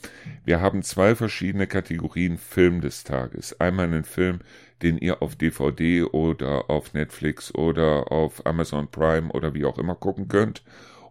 [0.46, 3.60] Wir haben zwei verschiedene Kategorien Film des Tages.
[3.60, 4.40] Einmal einen Film,
[4.82, 9.96] den ihr auf DVD oder auf Netflix oder auf Amazon Prime oder wie auch immer
[9.96, 10.64] gucken könnt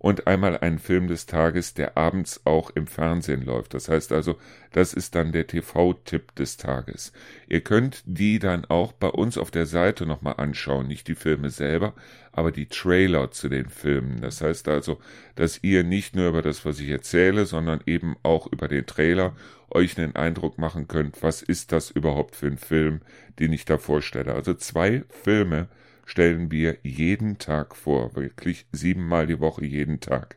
[0.02, 3.72] und einmal einen Film des Tages, der abends auch im Fernsehen läuft.
[3.72, 4.36] Das heißt also,
[4.72, 7.12] das ist dann der TV-Tipp des Tages.
[7.46, 11.50] Ihr könnt die dann auch bei uns auf der Seite nochmal anschauen, nicht die Filme
[11.50, 11.94] selber,
[12.32, 14.20] aber die Trailer zu den Filmen.
[14.20, 14.98] Das heißt also,
[15.36, 19.36] dass ihr nicht nur über das, was ich erzähle, sondern eben auch über den Trailer
[19.70, 23.02] euch einen Eindruck machen könnt, was ist das überhaupt für ein Film,
[23.38, 24.34] den ich da vorstelle.
[24.34, 25.68] Also zwei Filme,
[26.12, 30.36] stellen wir jeden Tag vor, wirklich siebenmal die Woche jeden Tag.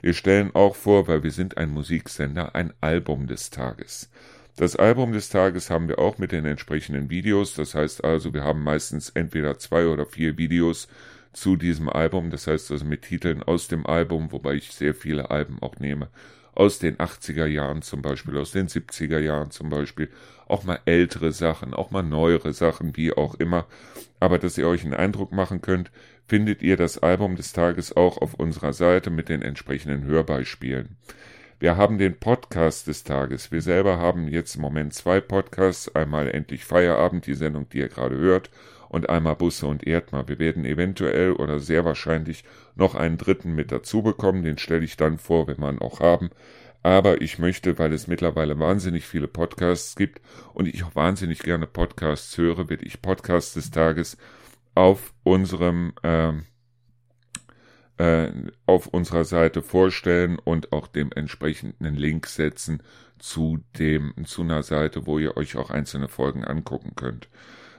[0.00, 4.08] Wir stellen auch vor, weil wir sind ein Musiksender, ein Album des Tages.
[4.56, 7.52] Das Album des Tages haben wir auch mit den entsprechenden Videos.
[7.52, 10.88] Das heißt also, wir haben meistens entweder zwei oder vier Videos
[11.34, 12.30] zu diesem Album.
[12.30, 16.08] Das heißt also mit Titeln aus dem Album, wobei ich sehr viele Alben auch nehme
[16.54, 20.10] aus den 80er Jahren zum Beispiel, aus den 70er Jahren zum Beispiel,
[20.46, 23.66] auch mal ältere Sachen, auch mal neuere Sachen, wie auch immer.
[24.20, 25.90] Aber dass ihr euch einen Eindruck machen könnt,
[26.26, 30.96] findet ihr das Album des Tages auch auf unserer Seite mit den entsprechenden Hörbeispielen.
[31.62, 33.52] Wir haben den Podcast des Tages.
[33.52, 35.94] Wir selber haben jetzt im Moment zwei Podcasts.
[35.94, 38.50] Einmal endlich Feierabend, die Sendung, die ihr gerade hört,
[38.88, 40.26] und einmal Busse und Erdmar.
[40.26, 42.42] Wir werden eventuell oder sehr wahrscheinlich
[42.74, 46.00] noch einen dritten mit dazu bekommen, den stelle ich dann vor, wenn wir ihn auch
[46.00, 46.30] haben.
[46.82, 50.20] Aber ich möchte, weil es mittlerweile wahnsinnig viele Podcasts gibt
[50.54, 54.16] und ich auch wahnsinnig gerne Podcasts höre, werde ich Podcasts des Tages
[54.74, 56.32] auf unserem äh,
[57.98, 58.28] äh,
[58.66, 62.82] auf unserer Seite vorstellen und auch dem entsprechenden Link setzen
[63.18, 67.28] zu dem zu einer Seite, wo ihr euch auch einzelne Folgen angucken könnt.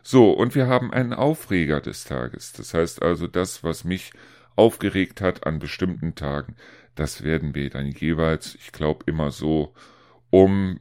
[0.02, 2.54] So, und wir haben einen Aufreger des Tages.
[2.54, 4.12] Das heißt also, das, was mich
[4.56, 6.56] aufgeregt hat an bestimmten Tagen,
[6.96, 9.74] das werden wir dann jeweils, ich glaube immer so
[10.30, 10.78] um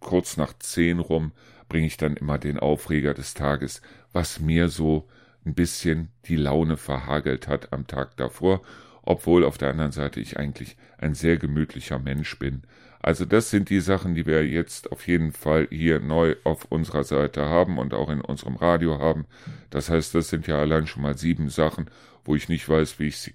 [0.00, 1.32] kurz nach zehn rum,
[1.68, 5.08] bringe ich dann immer den Aufreger des Tages, was mir so
[5.46, 8.62] ein bisschen die Laune verhagelt hat am Tag davor,
[9.02, 12.62] obwohl auf der anderen Seite ich eigentlich ein sehr gemütlicher Mensch bin.
[13.00, 17.04] Also das sind die Sachen, die wir jetzt auf jeden Fall hier neu auf unserer
[17.04, 19.26] Seite haben und auch in unserem Radio haben.
[19.68, 21.90] Das heißt, das sind ja allein schon mal sieben Sachen,
[22.24, 23.34] wo ich nicht weiß, wie ich sie,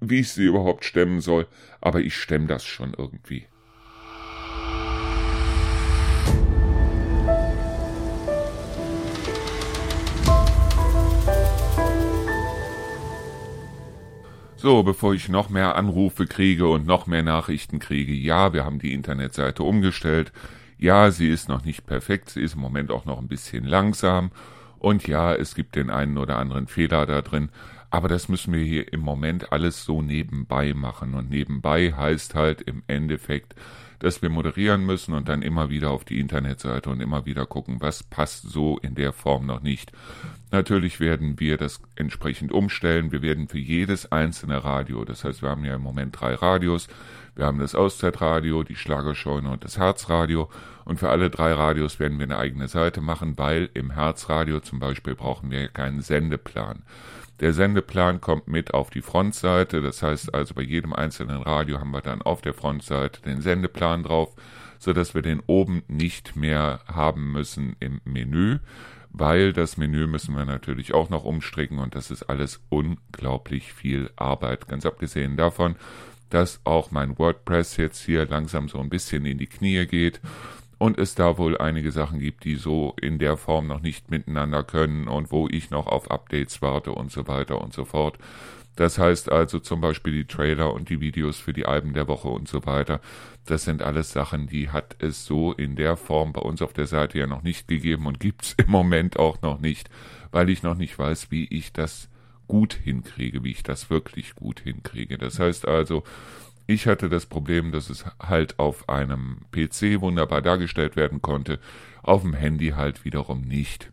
[0.00, 1.46] wie ich sie überhaupt stemmen soll,
[1.80, 3.46] aber ich stemme das schon irgendwie.
[14.62, 18.78] So, bevor ich noch mehr Anrufe kriege und noch mehr Nachrichten kriege, ja, wir haben
[18.78, 20.32] die Internetseite umgestellt.
[20.76, 24.30] Ja, sie ist noch nicht perfekt, sie ist im Moment auch noch ein bisschen langsam.
[24.78, 27.48] Und ja, es gibt den einen oder anderen Fehler da drin.
[27.88, 31.14] Aber das müssen wir hier im Moment alles so nebenbei machen.
[31.14, 33.54] Und nebenbei heißt halt im Endeffekt,
[34.00, 37.76] dass wir moderieren müssen und dann immer wieder auf die Internetseite und immer wieder gucken,
[37.80, 39.92] was passt so in der Form noch nicht.
[40.50, 43.12] Natürlich werden wir das entsprechend umstellen.
[43.12, 46.88] Wir werden für jedes einzelne Radio, das heißt, wir haben ja im Moment drei Radios,
[47.36, 50.50] wir haben das Auszeitradio, die Schlagerscheune und das Herzradio.
[50.84, 54.80] Und für alle drei Radios werden wir eine eigene Seite machen, weil im Herzradio zum
[54.80, 56.82] Beispiel brauchen wir keinen Sendeplan.
[57.40, 61.90] Der Sendeplan kommt mit auf die Frontseite, das heißt also bei jedem einzelnen Radio haben
[61.90, 64.34] wir dann auf der Frontseite den Sendeplan drauf,
[64.78, 68.58] so dass wir den oben nicht mehr haben müssen im Menü,
[69.10, 74.10] weil das Menü müssen wir natürlich auch noch umstricken und das ist alles unglaublich viel
[74.16, 74.68] Arbeit.
[74.68, 75.76] Ganz abgesehen davon,
[76.28, 80.20] dass auch mein WordPress jetzt hier langsam so ein bisschen in die Knie geht
[80.80, 84.64] und es da wohl einige Sachen gibt, die so in der Form noch nicht miteinander
[84.64, 88.16] können und wo ich noch auf Updates warte und so weiter und so fort.
[88.76, 92.28] Das heißt also zum Beispiel die Trailer und die Videos für die Alben der Woche
[92.28, 93.02] und so weiter.
[93.44, 96.86] Das sind alles Sachen, die hat es so in der Form bei uns auf der
[96.86, 99.90] Seite ja noch nicht gegeben und gibt's im Moment auch noch nicht,
[100.30, 102.08] weil ich noch nicht weiß, wie ich das
[102.46, 105.18] gut hinkriege, wie ich das wirklich gut hinkriege.
[105.18, 106.04] Das heißt also,
[106.70, 111.58] ich hatte das Problem, dass es halt auf einem PC wunderbar dargestellt werden konnte,
[112.02, 113.90] auf dem Handy halt wiederum nicht.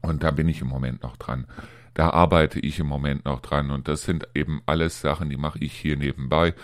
[0.00, 1.46] Und da bin ich im Moment noch dran.
[1.94, 5.58] Da arbeite ich im Moment noch dran und das sind eben alles Sachen, die mache
[5.58, 6.54] ich hier nebenbei.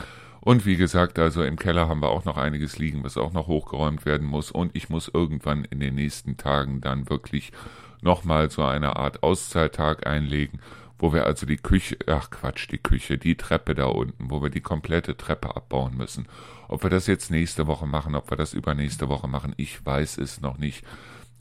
[0.40, 3.48] Und wie gesagt, also im Keller haben wir auch noch einiges liegen, was auch noch
[3.48, 4.50] hochgeräumt werden muss.
[4.50, 7.52] Und ich muss irgendwann in den nächsten Tagen dann wirklich
[8.00, 10.60] nochmal so eine Art Auszeittag einlegen,
[10.98, 14.50] wo wir also die Küche, ach Quatsch, die Küche, die Treppe da unten, wo wir
[14.50, 16.26] die komplette Treppe abbauen müssen.
[16.66, 20.18] Ob wir das jetzt nächste Woche machen, ob wir das übernächste Woche machen, ich weiß
[20.18, 20.84] es noch nicht.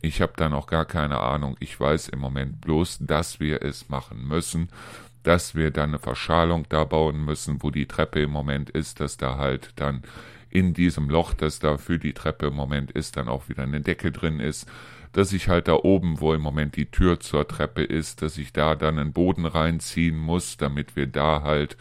[0.02, 1.58] Ich habe da noch gar keine Ahnung.
[1.60, 4.70] Ich weiß im Moment bloß, dass wir es machen müssen,
[5.24, 9.17] dass wir dann eine Verschalung da bauen müssen, wo die Treppe im Moment ist, dass
[9.17, 10.04] da halt dann
[10.50, 13.82] in diesem Loch, das da für die Treppe im Moment ist, dann auch wieder eine
[13.82, 14.67] Decke drin ist
[15.17, 18.53] dass ich halt da oben, wo im Moment die Tür zur Treppe ist, dass ich
[18.53, 21.75] da dann einen Boden reinziehen muss, damit wir da halt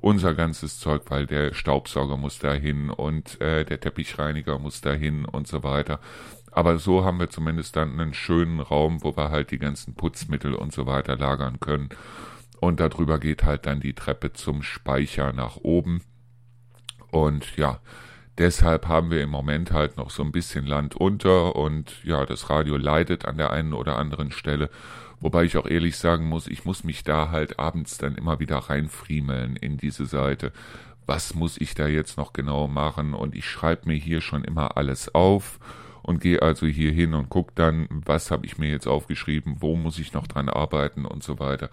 [0.00, 5.46] unser ganzes Zeug, weil der Staubsauger muss dahin und äh, der Teppichreiniger muss dahin und
[5.46, 6.00] so weiter.
[6.50, 10.54] Aber so haben wir zumindest dann einen schönen Raum, wo wir halt die ganzen Putzmittel
[10.54, 11.90] und so weiter lagern können.
[12.58, 16.00] Und darüber geht halt dann die Treppe zum Speicher nach oben.
[17.10, 17.80] Und ja,
[18.38, 22.48] Deshalb haben wir im Moment halt noch so ein bisschen Land unter und ja, das
[22.50, 24.70] Radio leidet an der einen oder anderen Stelle.
[25.18, 28.58] Wobei ich auch ehrlich sagen muss, ich muss mich da halt abends dann immer wieder
[28.58, 30.52] reinfriemeln in diese Seite.
[31.04, 33.12] Was muss ich da jetzt noch genau machen?
[33.12, 35.58] Und ich schreibe mir hier schon immer alles auf
[36.02, 39.74] und gehe also hier hin und gucke dann, was habe ich mir jetzt aufgeschrieben, wo
[39.74, 41.70] muss ich noch dran arbeiten und so weiter.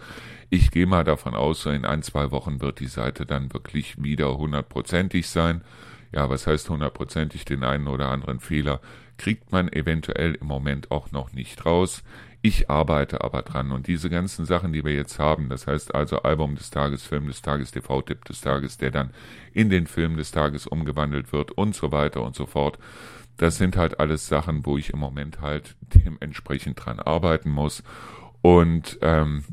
[0.50, 4.02] Ich gehe mal davon aus, so in ein, zwei Wochen wird die Seite dann wirklich
[4.02, 5.62] wieder hundertprozentig sein
[6.12, 8.80] ja, was heißt hundertprozentig den einen oder anderen Fehler,
[9.18, 12.02] kriegt man eventuell im Moment auch noch nicht raus.
[12.42, 16.22] Ich arbeite aber dran und diese ganzen Sachen, die wir jetzt haben, das heißt also
[16.22, 19.10] Album des Tages, Film des Tages, TV-Tipp des Tages, der dann
[19.52, 22.78] in den Film des Tages umgewandelt wird und so weiter und so fort.
[23.36, 27.82] Das sind halt alles Sachen, wo ich im Moment halt dementsprechend dran arbeiten muss.
[28.42, 29.44] Und ähm,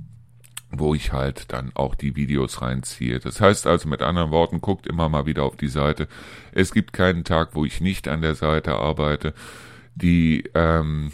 [0.75, 3.19] wo ich halt dann auch die Videos reinziehe.
[3.19, 6.07] Das heißt also mit anderen Worten, guckt immer mal wieder auf die Seite.
[6.51, 9.33] Es gibt keinen Tag, wo ich nicht an der Seite arbeite.
[9.95, 11.11] Die, ähm,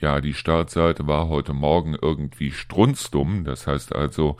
[0.00, 3.44] ja, die Startseite war heute Morgen irgendwie strunzdumm.
[3.44, 4.36] Das heißt also,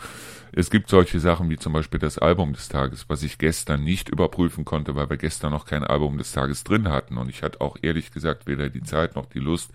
[0.52, 4.08] es gibt solche Sachen wie zum Beispiel das Album des Tages, was ich gestern nicht
[4.08, 7.16] überprüfen konnte, weil wir gestern noch kein Album des Tages drin hatten.
[7.16, 9.70] Und ich hatte auch ehrlich gesagt weder die Zeit noch die Lust,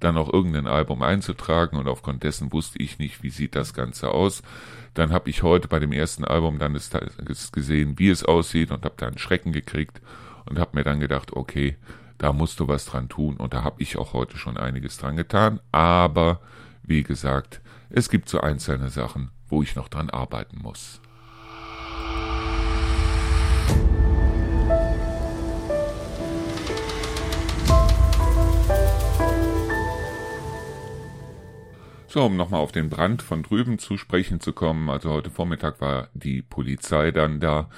[0.00, 4.10] dann noch irgendein Album einzutragen und aufgrund dessen wusste ich nicht, wie sieht das Ganze
[4.10, 4.42] aus.
[4.94, 8.70] Dann habe ich heute bei dem ersten Album dann des Tages gesehen, wie es aussieht
[8.70, 10.00] und habe da einen Schrecken gekriegt
[10.46, 11.76] und habe mir dann gedacht, okay,
[12.18, 15.16] da musst du was dran tun und da habe ich auch heute schon einiges dran
[15.16, 16.40] getan, aber
[16.82, 21.00] wie gesagt, es gibt so einzelne Sachen, wo ich noch dran arbeiten muss.
[32.16, 34.88] So, um nochmal auf den Brand von drüben zu sprechen zu kommen.
[34.88, 37.68] Also heute Vormittag war die Polizei dann da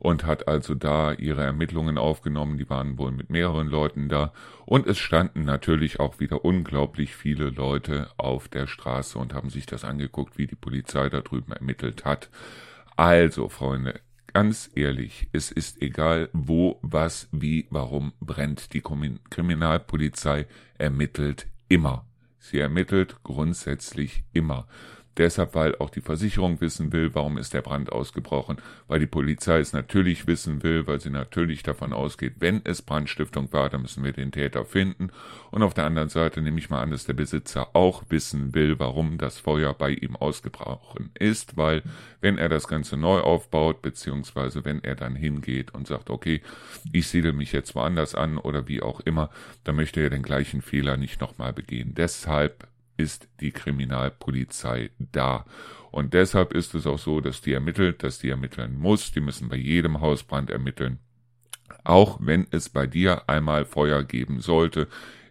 [0.00, 2.58] und hat also da ihre Ermittlungen aufgenommen.
[2.58, 4.32] Die waren wohl mit mehreren Leuten da.
[4.66, 9.64] Und es standen natürlich auch wieder unglaublich viele Leute auf der Straße und haben sich
[9.64, 12.30] das angeguckt, wie die Polizei da drüben ermittelt hat.
[12.96, 14.00] Also, Freunde,
[14.32, 18.72] ganz ehrlich, es ist egal, wo, was, wie, warum brennt.
[18.72, 22.04] Die Kriminalpolizei ermittelt immer.
[22.44, 24.68] Sie ermittelt grundsätzlich immer.
[25.16, 28.56] Deshalb, weil auch die Versicherung wissen will, warum ist der Brand ausgebrochen,
[28.88, 33.52] weil die Polizei es natürlich wissen will, weil sie natürlich davon ausgeht, wenn es Brandstiftung
[33.52, 35.10] war, dann müssen wir den Täter finden.
[35.52, 38.78] Und auf der anderen Seite nehme ich mal an, dass der Besitzer auch wissen will,
[38.78, 41.82] warum das Feuer bei ihm ausgebrochen ist, weil
[42.20, 46.42] wenn er das Ganze neu aufbaut, beziehungsweise wenn er dann hingeht und sagt, okay,
[46.92, 49.30] ich siedle mich jetzt woanders an oder wie auch immer,
[49.62, 51.94] dann möchte er den gleichen Fehler nicht nochmal begehen.
[51.94, 52.66] Deshalb
[52.96, 55.44] ist die Kriminalpolizei da.
[55.90, 59.12] Und deshalb ist es auch so, dass die ermittelt, dass die ermitteln muss.
[59.12, 60.98] Die müssen bei jedem Hausbrand ermitteln.
[61.84, 64.88] Auch wenn es bei dir einmal Feuer geben sollte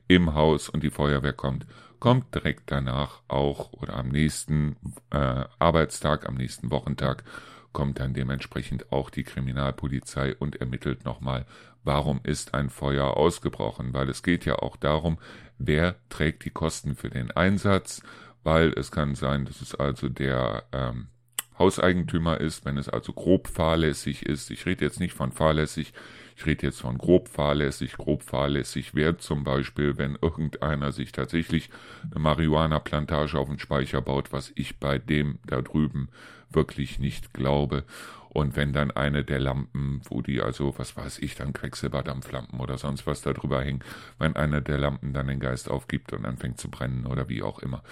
[0.08, 1.66] im Haus und die Feuerwehr kommt,
[2.00, 4.76] kommt direkt danach auch oder am nächsten
[5.10, 7.24] äh, Arbeitstag, am nächsten Wochentag
[7.74, 11.46] kommt dann dementsprechend auch die Kriminalpolizei und ermittelt nochmal,
[11.84, 15.18] warum ist ein Feuer ausgebrochen, weil es geht ja auch darum,
[15.58, 18.02] wer trägt die Kosten für den Einsatz,
[18.44, 21.08] weil es kann sein, dass es also der ähm,
[21.58, 24.50] Hauseigentümer ist, wenn es also grob fahrlässig ist.
[24.52, 25.94] Ich rede jetzt nicht von fahrlässig,
[26.36, 27.94] ich rede jetzt von grob fahrlässig.
[27.98, 31.70] Grob fahrlässig wäre zum Beispiel, wenn irgendeiner sich tatsächlich
[32.10, 36.10] eine Marihuana-Plantage auf den Speicher baut, was ich bei dem da drüben
[36.56, 37.84] wirklich nicht glaube.
[38.30, 42.80] Und wenn dann eine der Lampen, wo die also, was weiß ich, dann Quecksilberdampflampen oder
[42.80, 43.84] sonst was da drüber hängen,
[44.18, 47.60] wenn eine der Lampen dann den Geist aufgibt und anfängt zu brennen oder wie auch
[47.60, 47.84] immer.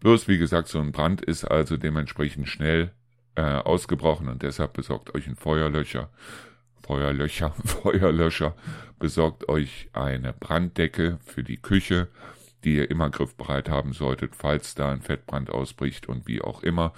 [0.00, 2.90] Bloß, wie gesagt, so ein Brand ist also dementsprechend schnell
[3.36, 6.10] äh, ausgebrochen und deshalb besorgt euch ein Feuerlöcher.
[6.82, 8.54] Feuerlöcher, Feuerlöscher,
[8.98, 12.08] besorgt euch eine Branddecke für die Küche,
[12.64, 16.92] die ihr immer griffbereit haben solltet, falls da ein Fettbrand ausbricht und wie auch immer.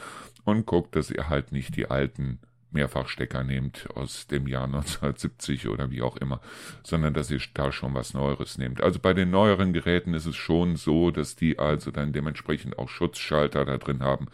[0.49, 2.39] Und guckt, dass ihr halt nicht die alten
[2.71, 6.41] Mehrfachstecker nehmt aus dem Jahr 1970 oder wie auch immer,
[6.83, 8.81] sondern dass ihr da schon was Neueres nehmt.
[8.81, 12.89] Also bei den neueren Geräten ist es schon so, dass die also dann dementsprechend auch
[12.89, 14.29] Schutzschalter da drin haben,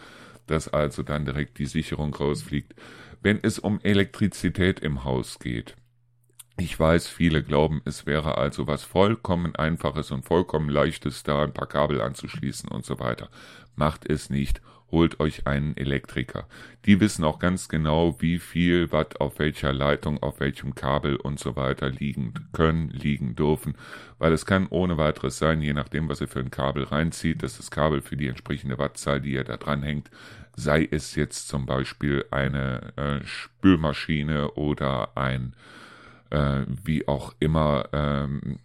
[0.47, 2.77] dass also dann direkt die Sicherung rausfliegt.
[3.21, 5.75] Wenn es um Elektrizität im Haus geht,
[6.57, 11.53] ich weiß, viele glauben, es wäre also was vollkommen einfaches und vollkommen leichtes, da ein
[11.53, 13.31] paar Kabel anzuschließen und so weiter.
[13.75, 16.47] Macht es nicht holt euch einen Elektriker.
[16.85, 21.39] Die wissen auch ganz genau, wie viel Watt auf welcher Leitung, auf welchem Kabel und
[21.39, 23.75] so weiter liegen können, liegen dürfen,
[24.19, 27.57] weil es kann ohne weiteres sein, je nachdem, was ihr für ein Kabel reinzieht, dass
[27.57, 30.11] das Kabel für die entsprechende Wattzahl, die ihr da dran hängt,
[30.57, 35.55] sei es jetzt zum Beispiel eine äh, Spülmaschine oder ein
[36.31, 38.59] äh, wie auch immer ähm,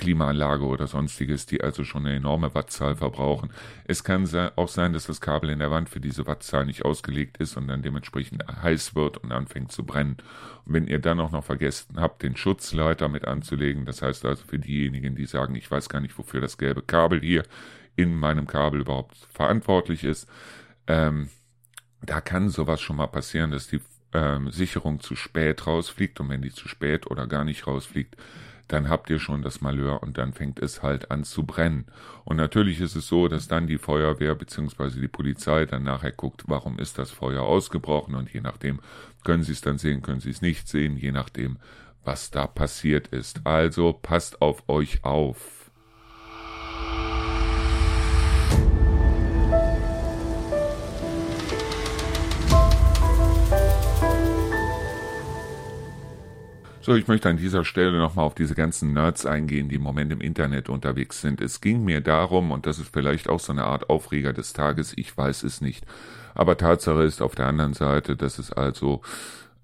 [0.00, 3.50] Klimaanlage oder sonstiges, die also schon eine enorme Wattzahl verbrauchen.
[3.84, 4.26] Es kann
[4.56, 7.68] auch sein, dass das Kabel in der Wand für diese Wattzahl nicht ausgelegt ist und
[7.68, 10.16] dann dementsprechend heiß wird und anfängt zu brennen.
[10.64, 14.42] Und wenn ihr dann auch noch vergessen habt, den Schutzleiter mit anzulegen, das heißt also
[14.44, 17.42] für diejenigen, die sagen, ich weiß gar nicht, wofür das gelbe Kabel hier
[17.94, 20.26] in meinem Kabel überhaupt verantwortlich ist,
[20.86, 21.28] ähm,
[22.00, 23.80] da kann sowas schon mal passieren, dass die
[24.14, 28.16] ähm, Sicherung zu spät rausfliegt und wenn die zu spät oder gar nicht rausfliegt,
[28.72, 31.86] dann habt ihr schon das Malheur und dann fängt es halt an zu brennen.
[32.24, 35.00] Und natürlich ist es so, dass dann die Feuerwehr bzw.
[35.00, 38.80] die Polizei dann nachher guckt, warum ist das Feuer ausgebrochen und je nachdem
[39.24, 41.58] können sie es dann sehen, können sie es nicht sehen, je nachdem,
[42.04, 43.44] was da passiert ist.
[43.44, 45.59] Also passt auf euch auf.
[56.82, 60.10] So, ich möchte an dieser Stelle nochmal auf diese ganzen Nerds eingehen, die im Moment
[60.12, 61.42] im Internet unterwegs sind.
[61.42, 64.94] Es ging mir darum, und das ist vielleicht auch so eine Art Aufreger des Tages,
[64.96, 65.84] ich weiß es nicht.
[66.34, 69.02] Aber Tatsache ist auf der anderen Seite, dass es also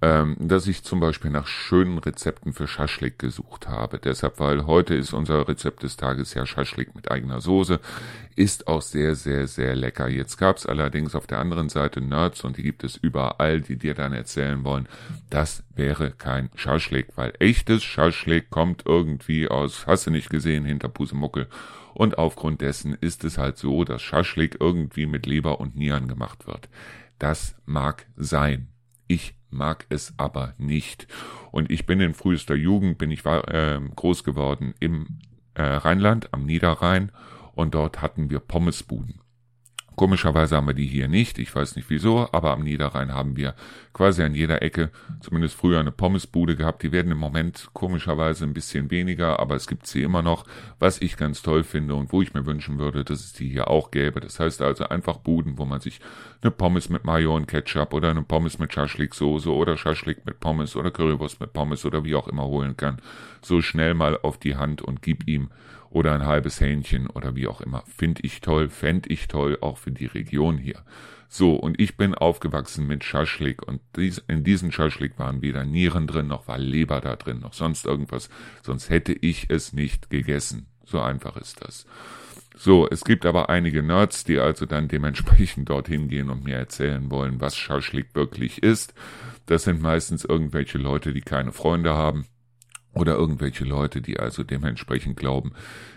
[0.02, 3.98] ähm, dass ich zum Beispiel nach schönen Rezepten für Schaschlik gesucht habe.
[3.98, 7.80] Deshalb, weil heute ist unser Rezept des Tages ja Schaschlik mit eigener Soße.
[8.34, 10.08] Ist auch sehr, sehr, sehr lecker.
[10.08, 13.94] Jetzt gab's allerdings auf der anderen Seite Nerds und die gibt es überall, die dir
[13.94, 14.86] dann erzählen wollen,
[15.30, 20.88] das wäre kein Schaschlik, weil echtes Schaschlik kommt irgendwie aus, hast du nicht gesehen, hinter
[20.88, 21.48] Pusemuckel.
[21.94, 26.46] Und aufgrund dessen ist es halt so, dass Schaschlik irgendwie mit Leber und Nieren gemacht
[26.46, 26.68] wird.
[27.18, 28.68] Das mag sein.
[29.06, 31.06] Ich mag es aber nicht.
[31.50, 35.18] Und ich bin in frühester Jugend, bin ich äh, groß geworden im
[35.54, 37.12] äh, Rheinland, am Niederrhein,
[37.54, 39.20] und dort hatten wir Pommesbuden.
[39.96, 43.54] Komischerweise haben wir die hier nicht, ich weiß nicht wieso, aber am Niederrhein haben wir
[43.94, 44.90] quasi an jeder Ecke,
[45.20, 46.82] zumindest früher eine Pommesbude gehabt.
[46.82, 50.44] Die werden im Moment komischerweise ein bisschen weniger, aber es gibt sie immer noch,
[50.78, 53.68] was ich ganz toll finde und wo ich mir wünschen würde, dass es die hier
[53.68, 54.20] auch gäbe.
[54.20, 56.00] Das heißt also einfach Buden, wo man sich
[56.42, 60.76] eine Pommes mit Mayo und Ketchup oder eine Pommes mit Schaschlik-Soße oder Schaschlik mit Pommes
[60.76, 63.00] oder Currywurst mit Pommes oder wie auch immer holen kann,
[63.40, 65.48] so schnell mal auf die Hand und gib ihm
[65.96, 67.82] oder ein halbes Hähnchen oder wie auch immer.
[67.86, 70.84] Finde ich toll, fände ich toll, auch für die Region hier.
[71.30, 76.06] So, und ich bin aufgewachsen mit Schaschlik und dies, in diesem Schaschlik waren weder Nieren
[76.06, 78.28] drin, noch war Leber da drin, noch sonst irgendwas,
[78.62, 80.66] sonst hätte ich es nicht gegessen.
[80.84, 81.86] So einfach ist das.
[82.54, 87.10] So, es gibt aber einige Nerds, die also dann dementsprechend dorthin gehen und mir erzählen
[87.10, 88.92] wollen, was Schaschlik wirklich ist.
[89.46, 92.26] Das sind meistens irgendwelche Leute, die keine Freunde haben
[92.96, 95.52] oder irgendwelche Leute, die also dementsprechend glauben,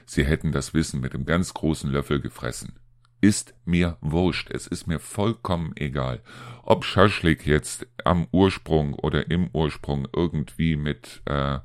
[0.05, 2.73] sie hätten das Wissen mit einem ganz großen Löffel gefressen.
[3.21, 6.21] Ist mir wurscht, es ist mir vollkommen egal,
[6.63, 11.59] ob Schaschlik jetzt am Ursprung oder im Ursprung irgendwie mit äh,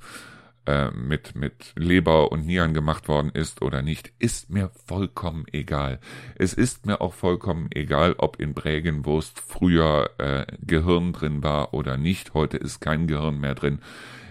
[0.67, 6.01] äh, mit, mit Leber und Nieren gemacht worden ist oder nicht, ist mir vollkommen egal.
[6.37, 11.99] Es ist mir auch vollkommen egal, ob in Brägenwurst früher äh, Gehirn drin war oder
[11.99, 12.33] nicht.
[12.33, 13.81] Heute ist kein Gehirn mehr drin.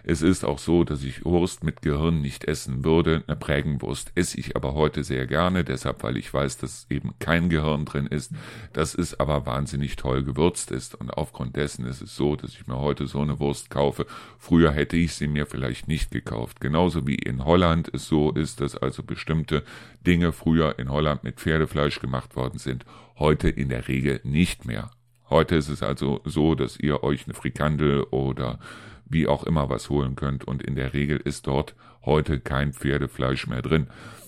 [0.06, 3.24] Es ist auch so, dass ich Wurst mit Gehirn nicht essen würde.
[3.26, 7.48] Eine Prägenwurst esse ich aber heute sehr gerne, deshalb, weil ich weiß, dass eben kein
[7.48, 8.34] Gehirn drin ist,
[8.74, 10.96] dass es aber wahnsinnig toll gewürzt ist.
[10.96, 14.06] Und aufgrund dessen ist es so, dass ich mir heute so eine Wurst kaufe.
[14.38, 16.60] Früher hätte ich sie mir vielleicht nicht gekauft.
[16.60, 19.64] Genauso wie in Holland es so ist, dass also bestimmte
[20.06, 22.84] Dinge früher in Holland mit Pferdefleisch gemacht worden sind,
[23.18, 24.92] heute in der Regel nicht mehr.
[25.30, 28.60] Heute ist es also so, dass ihr euch eine Frikandel oder
[29.14, 33.48] wie auch immer was holen könnt und in der Regel ist dort heute kein Pferdefleisch
[33.48, 33.88] mehr drin.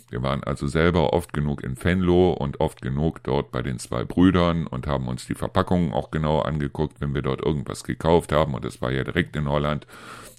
[0.10, 4.04] Wir waren also selber oft genug in Venlo und oft genug dort bei den zwei
[4.06, 8.54] Brüdern und haben uns die Verpackungen auch genau angeguckt, wenn wir dort irgendwas gekauft haben
[8.54, 9.88] und es war ja direkt in Holland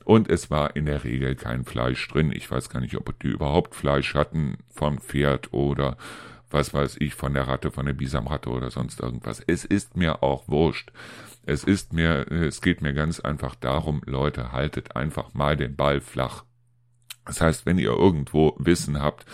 [0.05, 2.33] und es war in der Regel kein Fleisch drin.
[2.33, 5.97] Ich weiß gar nicht, ob die überhaupt Fleisch hatten vom Pferd oder
[6.51, 9.43] was weiß ich, von der Ratte, von der Bisamratte oder sonst irgendwas.
[9.47, 10.93] Es ist mir auch wurscht.
[11.45, 16.01] Es ist mir, es geht mir ganz einfach darum, Leute, haltet einfach mal den Ball
[16.01, 16.45] flach.
[17.25, 19.27] Das heißt, wenn ihr irgendwo Wissen habt,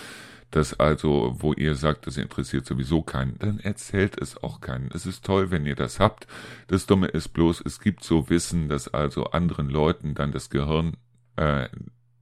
[0.52, 4.90] das also, wo ihr sagt, das interessiert sowieso keinen, dann erzählt es auch keinen.
[4.92, 6.26] Es ist toll, wenn ihr das habt.
[6.66, 10.98] Das Dumme ist bloß, es gibt so Wissen, dass also anderen Leuten dann das Gehirn
[11.36, 11.68] äh,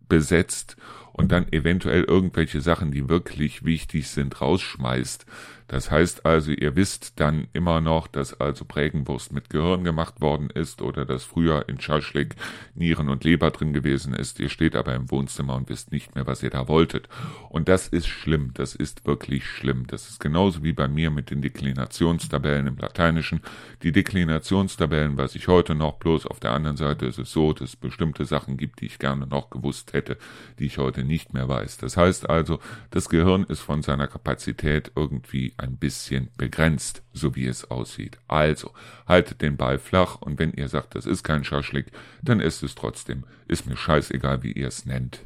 [0.08, 0.76] besetzt
[1.12, 5.26] und dann eventuell irgendwelche Sachen, die wirklich wichtig sind, rausschmeißt.
[5.70, 10.50] Das heißt also, ihr wisst dann immer noch, dass also Prägenwurst mit Gehirn gemacht worden
[10.50, 12.34] ist oder dass früher in Schaschlik
[12.74, 14.40] Nieren und Leber drin gewesen ist.
[14.40, 17.08] Ihr steht aber im Wohnzimmer und wisst nicht mehr, was ihr da wolltet.
[17.50, 18.50] Und das ist schlimm.
[18.54, 19.86] Das ist wirklich schlimm.
[19.86, 23.40] Das ist genauso wie bei mir mit den Deklinationstabellen im Lateinischen.
[23.84, 27.68] Die Deklinationstabellen weiß ich heute noch, bloß auf der anderen Seite ist es so, dass
[27.68, 30.18] es bestimmte Sachen gibt, die ich gerne noch gewusst hätte,
[30.58, 31.78] die ich heute nicht mehr weiß.
[31.78, 37.46] Das heißt also, das Gehirn ist von seiner Kapazität irgendwie ein bisschen begrenzt, so wie
[37.46, 38.18] es aussieht.
[38.28, 38.72] Also,
[39.06, 41.86] haltet den Ball flach und wenn ihr sagt, das ist kein Schaschlik,
[42.22, 43.24] dann ist es trotzdem.
[43.48, 45.24] Ist mir scheißegal, wie ihr es nennt.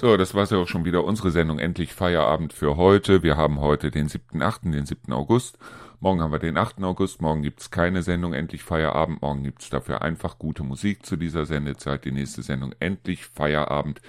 [0.00, 1.04] So, das war's ja auch schon wieder.
[1.04, 3.22] Unsere Sendung endlich Feierabend für heute.
[3.22, 5.12] Wir haben heute den 7.8., den 7.
[5.12, 5.58] August.
[6.00, 6.82] Morgen haben wir den 8.
[6.82, 7.20] August.
[7.20, 9.20] Morgen gibt's keine Sendung endlich Feierabend.
[9.20, 12.06] Morgen gibt's dafür einfach gute Musik zu dieser Sendezeit.
[12.06, 14.00] Die nächste Sendung endlich Feierabend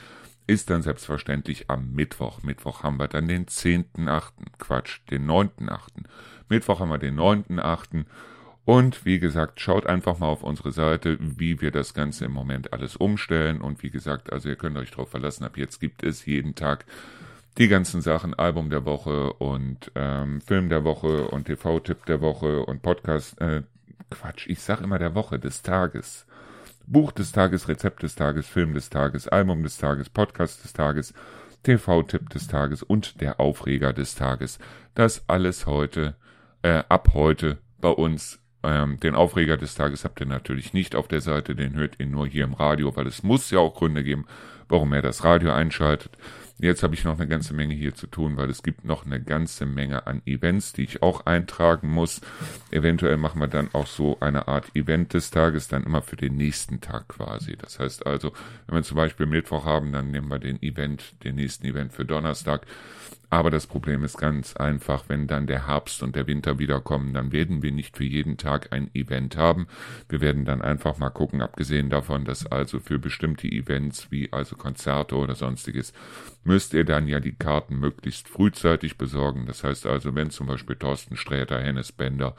[0.48, 2.42] ist dann selbstverständlich am Mittwoch.
[2.42, 4.32] Mittwoch haben wir dann den 10.8.
[4.60, 6.06] Quatsch, den 9.8.
[6.48, 8.06] Mittwoch haben wir den 9.8.
[8.64, 12.74] Und wie gesagt, schaut einfach mal auf unsere Seite, wie wir das Ganze im Moment
[12.74, 13.60] alles umstellen.
[13.60, 16.86] Und wie gesagt, also ihr könnt euch darauf verlassen, ab jetzt gibt es jeden Tag
[17.58, 22.66] die ganzen Sachen, Album der Woche und ähm, Film der Woche und TV-Tipp der Woche
[22.66, 23.64] und Podcast, äh,
[24.10, 26.26] Quatsch, ich sag immer der Woche, des Tages.
[26.88, 31.14] Buch des Tages, Rezept des Tages, Film des Tages, Album des Tages, Podcast des Tages,
[31.64, 34.60] TV-Tipp des Tages und der Aufreger des Tages.
[34.96, 36.16] Das alles heute,
[36.64, 41.08] äh, ab heute bei uns ähm, den Aufreger des Tages habt ihr natürlich nicht auf
[41.08, 44.04] der Seite, den hört ihr nur hier im Radio, weil es muss ja auch Gründe
[44.04, 44.26] geben,
[44.70, 46.18] warum er das Radio einschaltet.
[46.62, 49.20] Jetzt habe ich noch eine ganze Menge hier zu tun, weil es gibt noch eine
[49.20, 52.22] ganze Menge an Events, die ich auch eintragen muss.
[52.70, 56.38] Eventuell machen wir dann auch so eine Art Event des Tages, dann immer für den
[56.38, 57.58] nächsten Tag quasi.
[57.58, 58.32] Das heißt also,
[58.68, 62.06] wenn wir zum Beispiel Mittwoch haben, dann nehmen wir den Event, den nächsten Event für
[62.06, 62.68] Donnerstag.
[63.32, 67.32] Aber das Problem ist ganz einfach, wenn dann der Herbst und der Winter wiederkommen, dann
[67.32, 69.68] werden wir nicht für jeden Tag ein Event haben.
[70.10, 74.58] Wir werden dann einfach mal gucken, abgesehen davon, dass also für bestimmte Events wie also
[74.58, 75.94] Konzerte oder sonstiges,
[76.44, 79.46] müsst ihr dann ja die Karten möglichst frühzeitig besorgen.
[79.46, 82.36] Das heißt also, wenn zum Beispiel Thorsten Sträter, Hennes Bender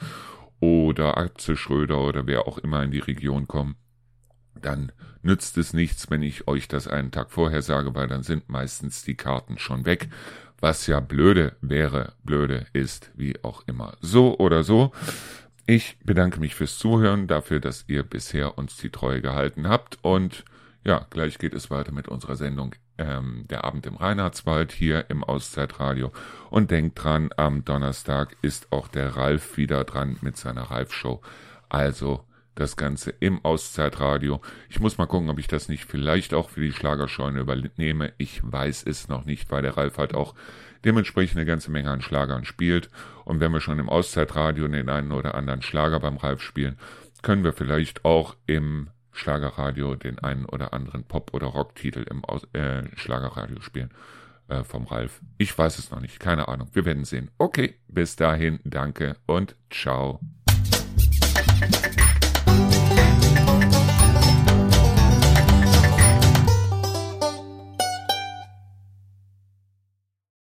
[0.60, 3.76] oder Atze Schröder oder wer auch immer in die Region kommen,
[4.60, 8.50] dann nützt es nichts, wenn ich euch das einen Tag vorher sage, weil dann sind
[8.50, 10.10] meistens die Karten schon weg
[10.62, 13.96] was ja blöde wäre, blöde ist, wie auch immer.
[14.00, 14.92] So oder so.
[15.66, 20.44] Ich bedanke mich fürs Zuhören, dafür, dass ihr bisher uns die Treue gehalten habt und
[20.84, 25.22] ja, gleich geht es weiter mit unserer Sendung ähm, Der Abend im Reinhardswald hier im
[25.24, 26.12] Auszeitradio.
[26.50, 31.20] Und denkt dran, am Donnerstag ist auch der Ralf wieder dran mit seiner Ralf-Show.
[31.68, 32.24] Also
[32.54, 34.40] das Ganze im Auszeitradio.
[34.68, 38.12] Ich muss mal gucken, ob ich das nicht vielleicht auch für die Schlagerscheune übernehme.
[38.18, 40.34] Ich weiß es noch nicht, weil der Ralf halt auch
[40.84, 42.90] dementsprechend eine ganze Menge an Schlagern spielt.
[43.24, 46.78] Und wenn wir schon im Auszeitradio den einen oder anderen Schlager beim Ralf spielen,
[47.22, 52.42] können wir vielleicht auch im Schlagerradio den einen oder anderen Pop- oder Rocktitel im Aus
[52.54, 53.90] äh, Schlagerradio spielen
[54.48, 55.20] äh, vom Ralf.
[55.38, 56.68] Ich weiß es noch nicht, keine Ahnung.
[56.72, 57.30] Wir werden sehen.
[57.38, 60.20] Okay, bis dahin, danke und ciao.